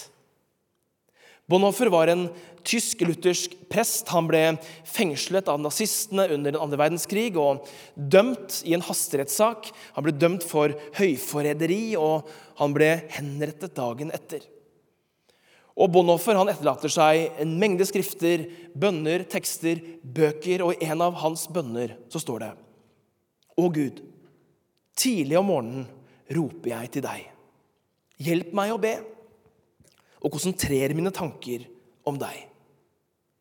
Bonhoffer 1.46 1.92
var 1.94 2.10
en 2.10 2.26
tysk-luthersk 2.66 3.54
prest. 3.70 4.10
Han 4.10 4.26
ble 4.30 4.42
fengslet 4.90 5.50
av 5.52 5.62
nazistene 5.62 6.26
under 6.34 6.56
den 6.56 6.62
andre 6.62 6.80
verdenskrig 6.82 7.36
og 7.38 7.68
dømt 7.94 8.64
i 8.66 8.74
en 8.78 8.86
hasterettssak. 8.86 9.70
Han 9.94 10.08
ble 10.08 10.16
dømt 10.18 10.46
for 10.48 10.74
høyforræderi, 10.98 11.94
og 12.02 12.26
han 12.58 12.74
ble 12.74 12.90
henrettet 13.14 13.78
dagen 13.78 14.14
etter. 14.16 14.42
Og 15.76 15.92
Bonhoffer 15.92 16.38
han 16.40 16.50
etterlater 16.50 16.90
seg 16.90 17.42
en 17.44 17.58
mengde 17.62 17.86
skrifter, 17.86 18.48
bønner, 18.74 19.28
tekster, 19.30 19.82
bøker, 20.02 20.64
og 20.66 20.80
i 20.80 20.88
en 20.90 21.04
av 21.04 21.18
hans 21.22 21.46
bønner 21.52 21.98
så 22.10 22.22
står 22.24 22.46
det 22.46 22.54
Å 23.60 23.66
Gud, 23.76 24.00
tidlig 24.98 25.38
om 25.38 25.52
morgenen 25.52 25.90
roper 26.34 26.72
jeg 26.72 26.96
til 26.96 27.06
deg. 27.06 27.28
Hjelp 28.24 28.56
meg 28.56 28.72
å 28.72 28.80
be 28.82 28.96
og 30.26 30.34
konsentrere 30.34 30.96
mine 30.98 31.14
tanker 31.14 31.68
om 32.08 32.18
deg. 32.20 32.48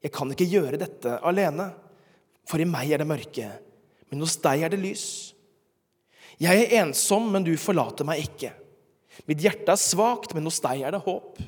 Jeg 0.04 0.12
kan 0.12 0.28
ikke 0.30 0.50
gjøre 0.50 0.80
dette 0.80 1.16
alene, 1.24 1.70
for 2.44 2.60
i 2.60 2.68
meg 2.68 2.92
er 2.92 3.00
det 3.00 3.08
mørke, 3.08 3.48
men 4.10 4.20
hos 4.20 4.36
deg 4.44 4.66
er 4.66 4.74
det 4.74 4.82
lys. 4.82 5.06
Jeg 6.40 6.66
er 6.66 6.74
ensom, 6.82 7.30
men 7.32 7.46
du 7.46 7.54
forlater 7.60 8.04
meg 8.06 8.26
ikke. 8.26 8.50
Mitt 9.30 9.40
hjerte 9.40 9.72
er 9.72 9.80
svakt, 9.80 10.34
men 10.36 10.44
hos 10.44 10.60
deg 10.60 10.82
er 10.84 10.92
det 10.92 11.04
håp. 11.06 11.38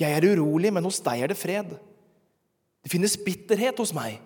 Jeg 0.00 0.14
er 0.14 0.26
urolig, 0.30 0.70
men 0.72 0.86
hos 0.86 1.00
deg 1.04 1.24
er 1.24 1.32
det 1.32 1.38
fred. 1.40 1.72
Det 2.80 2.92
finnes 2.92 3.18
bitterhet 3.20 3.80
hos 3.82 3.92
meg, 3.96 4.20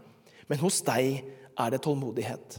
men 0.51 0.61
hos 0.61 0.83
deg 0.87 1.23
er 1.25 1.73
det 1.73 1.81
tålmodighet. 1.87 2.59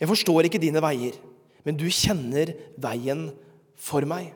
Jeg 0.00 0.10
forstår 0.10 0.48
ikke 0.48 0.62
dine 0.62 0.82
veier, 0.82 1.18
men 1.66 1.76
du 1.78 1.84
kjenner 1.92 2.54
veien 2.80 3.28
for 3.78 4.06
meg. 4.08 4.32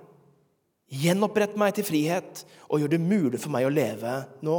Gjenopprett 0.88 1.56
meg 1.60 1.74
til 1.76 1.84
frihet 1.84 2.44
og 2.68 2.80
gjør 2.80 2.94
det 2.94 3.02
mulig 3.02 3.40
for 3.42 3.52
meg 3.52 3.66
å 3.68 3.72
leve 3.72 4.14
nå. 4.44 4.56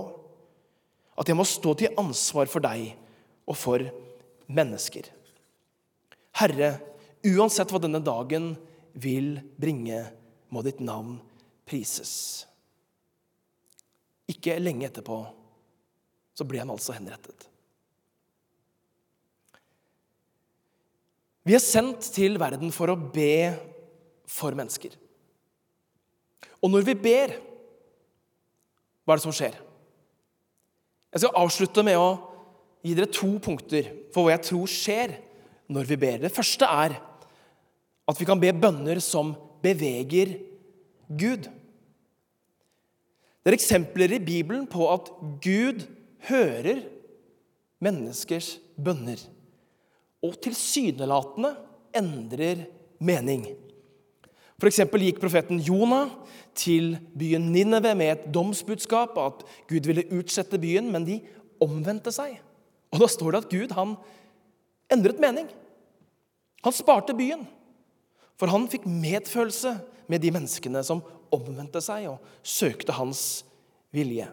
At 1.20 1.30
jeg 1.30 1.38
må 1.38 1.46
stå 1.48 1.74
til 1.80 1.98
ansvar 2.00 2.52
for 2.52 2.63
deg 2.63 2.92
og 3.50 3.58
for 3.58 3.84
mennesker. 4.50 5.10
Herre, 6.39 6.76
uansett 7.26 7.74
hva 7.74 7.82
denne 7.82 8.02
dagen 8.04 8.54
vil 8.94 9.39
bringe, 9.60 10.06
må 10.50 10.62
ditt 10.65 10.80
navn 10.82 11.18
prises. 11.70 12.46
Ikke 14.30 14.58
lenge 14.62 14.88
etterpå 14.88 15.20
så 16.38 16.46
ble 16.48 16.62
han 16.62 16.72
altså 16.72 16.96
henrettet. 16.96 17.50
Vi 21.50 21.56
er 21.58 21.63
sendt 21.63 22.12
til 22.13 22.38
verden 22.38 22.70
for 22.74 22.94
å 22.94 22.98
be 23.00 23.50
for 24.30 24.54
mennesker. 24.58 24.94
Og 26.60 26.72
når 26.72 26.86
vi 26.89 26.95
ber, 27.00 27.36
hva 29.04 29.15
er 29.15 29.19
det 29.19 29.26
som 29.26 29.36
skjer? 29.36 29.56
Jeg 31.10 31.24
skal 31.24 31.39
avslutte 31.41 31.84
med 31.86 31.98
å 31.98 32.10
gi 32.86 32.95
dere 32.95 33.12
to 33.12 33.32
punkter 33.43 33.88
for 34.13 34.26
hva 34.26 34.36
jeg 34.36 34.45
tror 34.50 34.72
skjer 34.72 35.15
når 35.72 35.88
vi 35.89 35.98
ber. 36.02 36.19
Det 36.24 36.34
første 36.34 36.67
er 36.67 36.98
at 38.10 38.19
vi 38.19 38.28
kan 38.28 38.41
be 38.41 38.52
bønner 38.54 39.02
som 39.04 39.34
beveger 39.63 40.36
Gud. 41.10 41.50
Det 43.39 43.52
er 43.52 43.58
eksempler 43.58 44.13
i 44.17 44.22
Bibelen 44.22 44.67
på 44.69 44.86
at 44.91 45.10
Gud 45.43 45.86
hører 46.30 46.84
menneskers 47.82 48.58
bønner 48.76 49.22
og 50.26 50.36
tilsynelatende 50.43 51.54
endrer 51.95 52.65
mening. 53.00 53.48
F.eks. 54.60 54.82
gikk 54.84 55.22
profeten 55.22 55.62
Jonah 55.63 56.12
til 56.58 56.98
byen 57.17 57.45
Nineve 57.54 57.93
med 57.95 58.12
et 58.12 58.26
domsbudskap 58.34 59.15
at 59.22 59.45
Gud 59.69 59.88
ville 59.88 60.08
utsette 60.12 60.60
byen, 60.60 60.89
men 60.91 61.08
de 61.08 61.22
omvendte 61.63 62.12
seg. 62.12 62.39
Og 62.91 63.00
Da 63.00 63.08
står 63.08 63.32
det 63.32 63.43
at 63.43 63.54
Gud 63.54 63.76
han 63.78 63.95
endret 64.91 65.22
mening. 65.22 65.48
Han 66.65 66.76
sparte 66.76 67.15
byen. 67.15 67.45
For 68.39 68.52
han 68.52 68.67
fikk 68.72 68.88
medfølelse 68.88 69.78
med 70.10 70.24
de 70.24 70.32
menneskene 70.34 70.84
som 70.84 71.04
omvendte 71.32 71.82
seg 71.84 72.10
og 72.10 72.24
søkte 72.43 72.95
hans 72.95 73.43
vilje. 73.95 74.28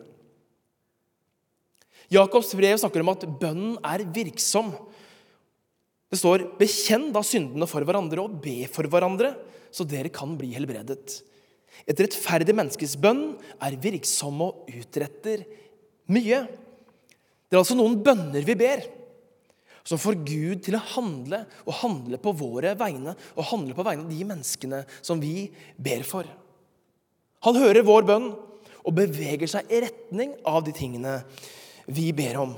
Jakobs 2.13 2.53
brev 2.55 2.79
snakker 2.79 3.03
om 3.03 3.11
at 3.15 3.27
bønnen 3.41 3.79
er 3.85 4.05
virksom. 4.15 4.71
Det 6.07 6.19
står 6.21 6.45
'bekjenn 6.59 7.11
da 7.13 7.23
syndene 7.27 7.67
for 7.67 7.83
hverandre 7.83 8.23
og 8.23 8.39
be 8.43 8.67
for 8.71 8.87
hverandre', 8.87 9.35
så 9.73 9.85
dere 9.85 10.09
kan 10.09 10.37
bli 10.39 10.55
helbredet. 10.55 11.23
Et 11.87 11.99
rettferdig 11.99 12.55
menneskes 12.55 12.97
bønn 12.97 13.37
er 13.61 13.77
virksom 13.77 14.41
og 14.41 14.71
utretter 14.71 15.45
mye. 16.09 16.47
Det 17.47 17.55
er 17.55 17.61
altså 17.61 17.77
noen 17.77 17.99
bønner 18.03 18.47
vi 18.47 18.55
ber, 18.55 18.87
som 19.87 19.99
får 19.99 20.19
Gud 20.27 20.63
til 20.67 20.79
å 20.79 20.85
handle, 20.95 21.45
og 21.67 21.79
handle 21.83 22.19
på 22.19 22.33
våre 22.39 22.75
vegne, 22.79 23.15
og 23.37 23.51
handle 23.53 23.75
på 23.77 23.85
vegne 23.87 24.07
av 24.07 24.11
de 24.11 24.25
menneskene 24.27 24.83
som 25.03 25.21
vi 25.23 25.51
ber 25.79 26.03
for. 26.07 26.27
Han 27.47 27.59
hører 27.59 27.87
vår 27.87 28.07
bønn 28.09 28.33
og 28.87 28.97
beveger 28.97 29.51
seg 29.51 29.71
i 29.71 29.83
retning 29.85 30.35
av 30.47 30.65
de 30.67 30.75
tingene 30.75 31.21
vi 31.87 32.09
ber 32.17 32.41
om. 32.43 32.57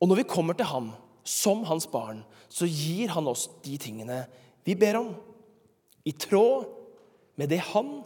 Og 0.00 0.10
når 0.10 0.20
vi 0.20 0.28
kommer 0.28 0.56
til 0.58 0.68
ham 0.68 0.92
som 1.24 1.64
hans 1.64 1.88
barn, 1.90 2.22
så 2.48 2.68
gir 2.68 3.12
han 3.16 3.26
oss 3.28 3.48
de 3.64 3.78
tingene 3.80 4.24
vi 4.64 4.76
ber 4.78 5.00
om 5.00 5.10
i 6.04 6.12
tråd 6.12 6.68
med 7.40 7.50
det 7.52 7.60
han 7.72 7.96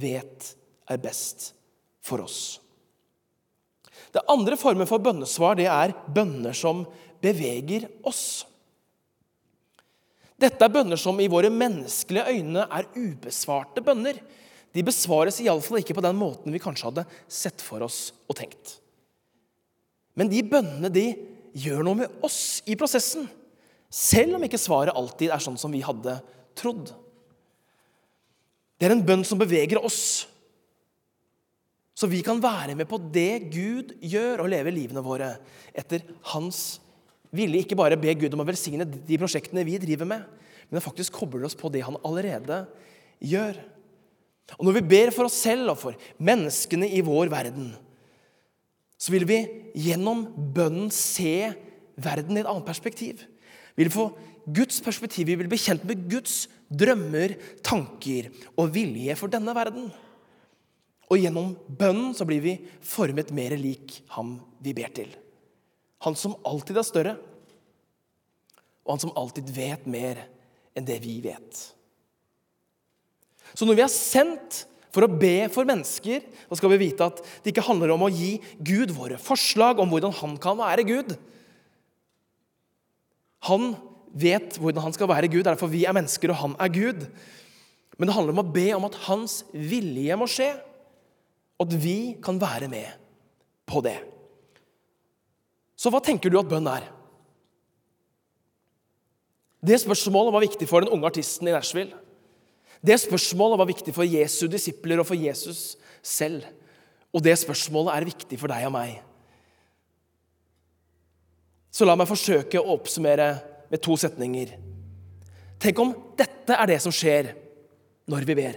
vet 0.00 0.54
er 0.90 1.00
best 1.00 1.52
for 2.04 2.24
oss. 2.24 2.58
Det 4.10 4.24
andre 4.32 4.56
formen 4.58 4.88
for 4.88 5.02
bønnesvar 5.02 5.58
det 5.60 5.68
er 5.70 5.94
bønner 6.10 6.56
som 6.56 6.82
beveger 7.22 7.86
oss. 8.08 8.46
Dette 10.40 10.64
er 10.64 10.72
bønner 10.72 10.98
som 10.98 11.20
i 11.20 11.28
våre 11.30 11.52
menneskelige 11.52 12.32
øyne 12.32 12.64
er 12.64 12.88
ubesvarte 12.96 13.84
bønner. 13.84 14.16
De 14.72 14.84
besvares 14.86 15.40
iallfall 15.42 15.82
ikke 15.82 15.98
på 15.98 16.04
den 16.04 16.16
måten 16.16 16.54
vi 16.54 16.62
kanskje 16.62 16.88
hadde 16.88 17.06
sett 17.28 17.62
for 17.62 17.84
oss 17.84 18.08
og 18.26 18.38
tenkt. 18.40 18.78
Men 20.16 20.30
de 20.32 20.40
bønnene 20.46 20.90
de 20.92 21.06
gjør 21.56 21.84
noe 21.86 22.02
med 22.02 22.24
oss 22.26 22.60
i 22.68 22.76
prosessen, 22.78 23.28
selv 23.90 24.38
om 24.38 24.44
ikke 24.46 24.60
svaret 24.60 24.96
alltid 24.96 25.32
er 25.34 25.42
sånn 25.42 25.58
som 25.58 25.72
vi 25.74 25.82
hadde 25.84 26.18
trodd. 26.58 26.92
Det 28.78 28.88
er 28.88 28.94
en 28.94 29.04
bønn 29.04 29.24
som 29.26 29.40
beveger 29.40 29.80
oss. 29.82 30.28
Så 32.00 32.08
vi 32.08 32.22
kan 32.24 32.38
være 32.40 32.76
med 32.78 32.88
på 32.88 32.96
det 33.12 33.50
Gud 33.52 33.92
gjør, 34.00 34.44
og 34.44 34.52
leve 34.52 34.72
livene 34.72 35.02
våre 35.04 35.34
etter 35.76 36.06
hans 36.32 36.78
vilje. 37.34 37.60
Ikke 37.60 37.76
bare 37.76 37.98
be 38.00 38.14
Gud 38.16 38.32
om 38.32 38.40
å 38.40 38.48
velsigne 38.48 38.86
de 38.88 39.18
prosjektene 39.20 39.66
vi 39.68 39.76
driver 39.82 40.08
med, 40.08 40.24
men 40.70 40.84
faktisk 40.84 41.18
kobler 41.18 41.44
oss 41.44 41.58
på 41.58 41.68
det 41.74 41.82
han 41.84 41.98
allerede 42.06 42.62
gjør. 43.20 43.58
Og 44.56 44.64
Når 44.66 44.78
vi 44.78 44.86
ber 44.94 45.12
for 45.14 45.28
oss 45.28 45.36
selv 45.44 45.74
og 45.74 45.78
for 45.82 46.08
menneskene 46.18 46.88
i 46.88 47.02
vår 47.04 47.28
verden, 47.30 47.74
så 49.00 49.14
vil 49.14 49.24
vi 49.28 49.40
gjennom 49.80 50.26
bønnen 50.54 50.90
se 50.92 51.52
verden 52.00 52.36
i 52.36 52.42
et 52.42 52.48
annet 52.50 52.68
perspektiv. 52.68 53.22
Vi 53.76 53.86
vil 53.86 53.94
få 53.94 54.10
Guds 54.44 54.80
perspektiv. 54.84 55.28
Vi 55.30 55.38
vil 55.40 55.48
bli 55.48 55.60
kjent 55.60 55.86
med 55.88 56.04
Guds 56.10 56.44
drømmer, 56.68 57.34
tanker 57.64 58.30
og 58.56 58.72
vilje 58.74 59.16
for 59.18 59.32
denne 59.32 59.54
verden. 59.56 59.88
Og 61.10 61.18
gjennom 61.18 61.54
bønnen 61.66 62.12
så 62.14 62.26
blir 62.28 62.42
vi 62.44 62.54
formet 62.86 63.32
mer 63.34 63.56
lik 63.58 64.02
ham 64.14 64.36
vi 64.62 64.74
ber 64.76 64.92
til. 64.94 65.10
Han 66.06 66.16
som 66.16 66.36
alltid 66.46 66.78
er 66.80 66.86
større, 66.86 67.16
og 68.86 68.94
han 68.94 69.02
som 69.02 69.16
alltid 69.18 69.50
vet 69.54 69.88
mer 69.90 70.22
enn 70.76 70.86
det 70.86 71.00
vi 71.02 71.18
vet. 71.24 71.64
Så 73.54 73.66
når 73.66 73.80
vi 73.80 73.84
er 73.84 73.92
sendt 73.92 74.64
for 74.90 75.06
å 75.06 75.10
be 75.10 75.46
for 75.54 75.68
mennesker, 75.68 76.24
da 76.50 76.58
skal 76.58 76.72
vi 76.74 76.80
vite 76.82 77.06
at 77.06 77.20
det 77.44 77.52
ikke 77.52 77.66
handler 77.66 77.92
om 77.94 78.06
å 78.06 78.12
gi 78.12 78.38
Gud 78.58 78.92
våre 78.96 79.20
forslag 79.22 79.78
om 79.82 79.92
hvordan 79.92 80.14
han 80.18 80.34
kan 80.42 80.58
være 80.58 80.86
Gud. 80.88 81.14
Han 83.48 83.72
vet 84.10 84.58
hvordan 84.58 84.88
han 84.88 84.96
skal 84.96 85.10
være 85.10 85.30
Gud. 85.30 85.46
Derfor 85.46 85.70
vi 85.70 85.84
er 85.86 85.96
mennesker, 85.96 86.32
og 86.32 86.42
han 86.42 86.56
er 86.60 86.74
Gud. 86.74 87.06
Men 87.96 88.08
det 88.08 88.16
handler 88.16 88.34
om 88.34 88.42
å 88.42 88.52
be 88.54 88.66
om 88.76 88.86
at 88.88 88.98
hans 89.06 89.40
vilje 89.52 90.16
må 90.18 90.28
skje, 90.30 90.52
og 91.60 91.68
at 91.68 91.76
vi 91.82 91.98
kan 92.24 92.40
være 92.40 92.70
med 92.72 92.88
på 93.68 93.82
det. 93.84 93.98
Så 95.78 95.92
hva 95.92 96.00
tenker 96.04 96.32
du 96.32 96.38
at 96.40 96.48
bønn 96.48 96.68
er? 96.68 96.88
Det 99.60 99.76
spørsmålet 99.82 100.32
var 100.32 100.44
viktig 100.44 100.68
for 100.68 100.82
den 100.82 100.92
unge 100.92 101.08
artisten 101.08 101.48
i 101.48 101.54
Nashville. 101.54 101.96
Det 102.80 102.96
spørsmålet 103.02 103.60
var 103.60 103.68
viktig 103.68 103.92
for 103.94 104.08
Jesu 104.08 104.46
disipler 104.48 105.02
og 105.02 105.08
for 105.08 105.18
Jesus 105.18 105.76
selv. 106.02 106.46
Og 107.12 107.22
det 107.24 107.36
spørsmålet 107.40 107.92
er 107.94 108.08
viktig 108.08 108.38
for 108.40 108.52
deg 108.52 108.66
og 108.68 108.74
meg. 108.74 109.00
Så 111.70 111.86
la 111.86 111.94
meg 111.98 112.08
forsøke 112.10 112.60
å 112.60 112.74
oppsummere 112.74 113.34
med 113.70 113.82
to 113.84 113.96
setninger. 114.00 114.56
Tenk 115.60 115.82
om 115.82 115.92
dette 116.18 116.56
er 116.56 116.70
det 116.70 116.80
som 116.82 116.94
skjer 116.94 117.34
når 118.10 118.26
vi 118.26 118.38
ber. 118.38 118.56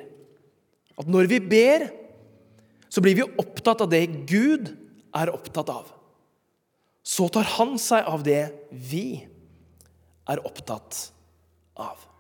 At 0.98 1.10
når 1.10 1.28
vi 1.30 1.42
ber, 1.44 1.90
så 2.90 3.02
blir 3.04 3.18
vi 3.18 3.28
opptatt 3.42 3.84
av 3.84 3.92
det 3.92 4.06
Gud 4.30 4.72
er 5.14 5.34
opptatt 5.34 5.70
av. 5.74 5.92
Så 7.04 7.28
tar 7.34 7.50
Han 7.58 7.76
seg 7.82 8.08
av 8.08 8.24
det 8.26 8.48
vi 8.72 9.26
er 10.30 10.42
opptatt 10.48 11.10
av. 11.76 12.13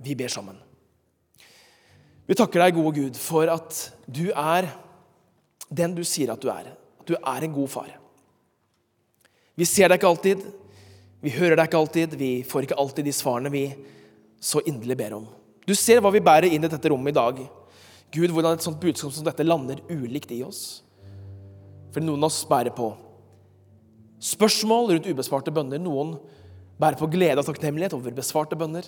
Vi 0.00 0.16
ber 0.16 0.32
sammen. 0.32 0.58
Vi 2.30 2.36
takker 2.38 2.62
deg, 2.62 2.76
gode 2.76 2.94
Gud, 2.96 3.18
for 3.18 3.50
at 3.50 3.82
du 4.06 4.28
er 4.30 4.70
den 5.70 5.94
du 5.96 6.02
sier 6.06 6.32
at 6.32 6.42
du 6.42 6.48
er. 6.52 6.72
At 7.00 7.08
du 7.08 7.16
er 7.18 7.46
en 7.46 7.54
god 7.54 7.70
far. 7.72 7.90
Vi 9.58 9.66
ser 9.68 9.90
deg 9.90 9.98
ikke 9.98 10.10
alltid, 10.10 10.44
vi 11.20 11.32
hører 11.34 11.58
deg 11.58 11.68
ikke 11.68 11.80
alltid, 11.82 12.14
vi 12.16 12.30
får 12.48 12.64
ikke 12.64 12.78
alltid 12.80 13.04
de 13.04 13.12
svarene 13.12 13.52
vi 13.52 13.64
så 14.40 14.62
inderlig 14.64 14.96
ber 14.96 15.18
om. 15.18 15.26
Du 15.68 15.74
ser 15.76 16.00
hva 16.00 16.12
vi 16.14 16.22
bærer 16.24 16.48
inn 16.48 16.64
i 16.64 16.70
dette 16.70 16.90
rommet 16.90 17.12
i 17.12 17.18
dag. 17.18 17.42
Gud, 18.10 18.32
hvordan 18.32 18.56
et 18.56 18.64
sånt 18.64 18.80
budskap 18.80 19.12
som 19.14 19.26
dette 19.26 19.44
lander 19.44 19.82
ulikt 19.90 20.32
i 20.34 20.40
oss. 20.46 20.80
For 21.92 22.02
noen 22.02 22.22
av 22.22 22.30
oss 22.30 22.40
bærer 22.48 22.72
på 22.74 22.88
spørsmål 24.20 24.94
rundt 24.94 25.10
ubesvarte 25.10 25.52
bønner. 25.54 25.82
Noen 25.82 26.16
bærer 26.80 26.98
på 26.98 27.10
glede 27.12 27.42
og 27.42 27.46
takknemlighet 27.46 27.94
over 27.98 28.16
besvarte 28.16 28.58
bønner. 28.58 28.86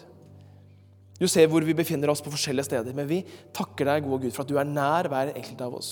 Du 1.23 1.29
ser 1.31 1.47
hvor 1.47 1.63
vi 1.63 1.77
befinner 1.79 2.11
oss 2.11 2.23
på 2.25 2.33
forskjellige 2.33 2.67
steder, 2.67 2.95
men 2.99 3.07
vi 3.07 3.21
takker 3.55 3.87
deg, 3.87 4.03
gode 4.03 4.25
Gud, 4.25 4.35
for 4.35 4.43
at 4.43 4.51
du 4.51 4.57
er 4.59 4.67
nær 4.67 5.07
hver 5.07 5.31
enkelt 5.37 5.61
av 5.63 5.77
oss. 5.79 5.91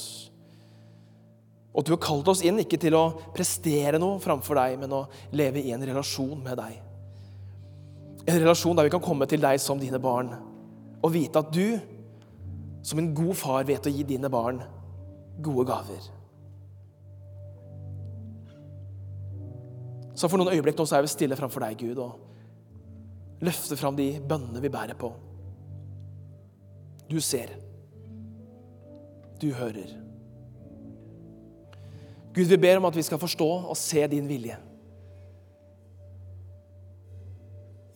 Og 1.70 1.84
at 1.84 1.86
du 1.86 1.92
har 1.94 2.00
kalt 2.02 2.26
oss 2.32 2.42
inn 2.42 2.58
ikke 2.58 2.80
til 2.82 2.96
å 2.98 3.04
prestere 3.30 4.00
noe 4.02 4.18
framfor 4.22 4.58
deg, 4.58 4.74
men 4.80 4.96
å 4.96 5.04
leve 5.38 5.62
i 5.62 5.70
en 5.70 5.84
relasjon 5.86 6.40
med 6.42 6.58
deg. 6.58 6.80
En 8.26 8.40
relasjon 8.42 8.74
der 8.74 8.88
vi 8.88 8.92
kan 8.96 9.04
komme 9.04 9.28
til 9.30 9.42
deg 9.42 9.62
som 9.62 9.78
dine 9.78 10.00
barn 10.02 10.32
og 11.00 11.12
vite 11.14 11.40
at 11.40 11.52
du, 11.54 11.78
som 12.82 12.98
en 12.98 13.12
god 13.14 13.36
far, 13.38 13.62
vet 13.68 13.86
å 13.86 13.92
gi 13.92 14.02
dine 14.08 14.28
barn 14.32 14.58
gode 15.40 15.68
gaver. 15.70 16.08
Så 20.18 20.26
for 20.26 20.42
noen 20.42 20.52
øyeblikk 20.52 20.76
nå 20.76 20.84
så 20.90 20.98
er 20.98 21.06
vi 21.06 21.14
stille 21.14 21.38
framfor 21.38 21.64
deg, 21.64 21.78
Gud, 21.86 22.02
og 22.02 22.29
løfter 23.40 23.78
fram 23.80 23.96
de 23.96 24.12
bønnene 24.20 24.62
vi 24.62 24.72
bærer 24.72 24.98
på. 24.98 25.12
Du 27.10 27.18
ser. 27.24 27.56
Du 29.40 29.50
hører. 29.56 29.96
Gud, 32.34 32.46
vi 32.46 32.58
ber 32.60 32.78
om 32.78 32.86
at 32.86 32.96
vi 32.96 33.02
skal 33.02 33.18
forstå 33.18 33.48
og 33.72 33.76
se 33.78 34.04
din 34.12 34.28
vilje. 34.28 34.58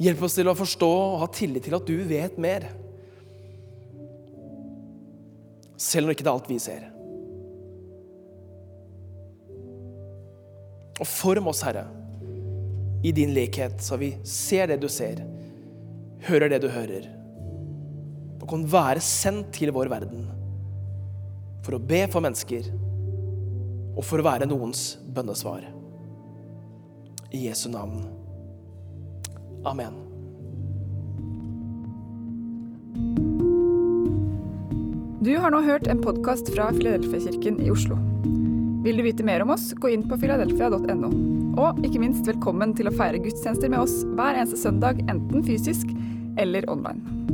Hjelp 0.02 0.24
oss 0.26 0.34
til 0.34 0.48
å 0.50 0.56
forstå 0.58 0.88
og 0.90 1.20
ha 1.22 1.28
tillit 1.30 1.68
til 1.68 1.76
at 1.76 1.86
du 1.86 1.94
vet 2.08 2.40
mer. 2.42 2.66
Selv 5.78 6.08
når 6.08 6.16
ikke 6.16 6.26
det 6.26 6.32
er 6.32 6.34
alt 6.34 6.50
vi 6.50 6.58
ser. 6.62 6.88
Og 10.98 11.06
form 11.10 11.50
oss, 11.50 11.62
Herre, 11.66 11.86
i 13.04 13.12
din 13.14 13.34
likhet, 13.36 13.80
så 13.82 13.98
vi 14.00 14.14
ser 14.26 14.70
det 14.70 14.80
du 14.82 14.88
ser, 14.90 15.22
hører 16.28 16.52
det 16.52 16.62
du 16.64 16.70
hører, 16.72 17.08
og 18.40 18.48
kan 18.50 18.64
være 18.72 19.02
sendt 19.04 19.52
til 19.56 19.72
vår 19.74 19.90
verden 19.92 20.26
for 21.64 21.76
å 21.76 21.80
be 21.80 22.04
for 22.12 22.24
mennesker 22.24 22.68
og 23.94 24.02
for 24.04 24.20
å 24.20 24.26
være 24.26 24.48
noens 24.48 24.94
bønnesvar. 25.14 25.64
I 27.34 27.46
Jesu 27.48 27.66
navn. 27.70 28.04
Amen. 29.66 29.96
Du 35.24 35.32
har 35.40 35.54
nå 35.54 35.62
hørt 35.64 35.88
en 35.88 36.02
podkast 36.04 36.50
fra 36.52 36.68
Filadelfia-kirken 36.74 37.62
i 37.64 37.70
Oslo. 37.72 37.96
Vil 38.84 38.98
du 39.00 39.06
vite 39.06 39.24
mer 39.24 39.40
om 39.40 39.54
oss, 39.54 39.70
gå 39.80 39.94
inn 39.94 40.04
på 40.04 40.18
filadelfia.no. 40.20 41.10
Og 41.56 41.78
ikke 41.86 42.02
minst 42.02 42.26
velkommen 42.28 42.74
til 42.76 42.90
å 42.90 42.92
feire 42.92 43.22
gudstjenester 43.24 43.72
med 43.72 43.86
oss 43.86 44.02
hver 44.18 44.36
eneste 44.36 44.60
søndag, 44.60 45.00
enten 45.08 45.46
fysisk 45.46 45.88
eller 46.36 46.70
online. 46.70 47.33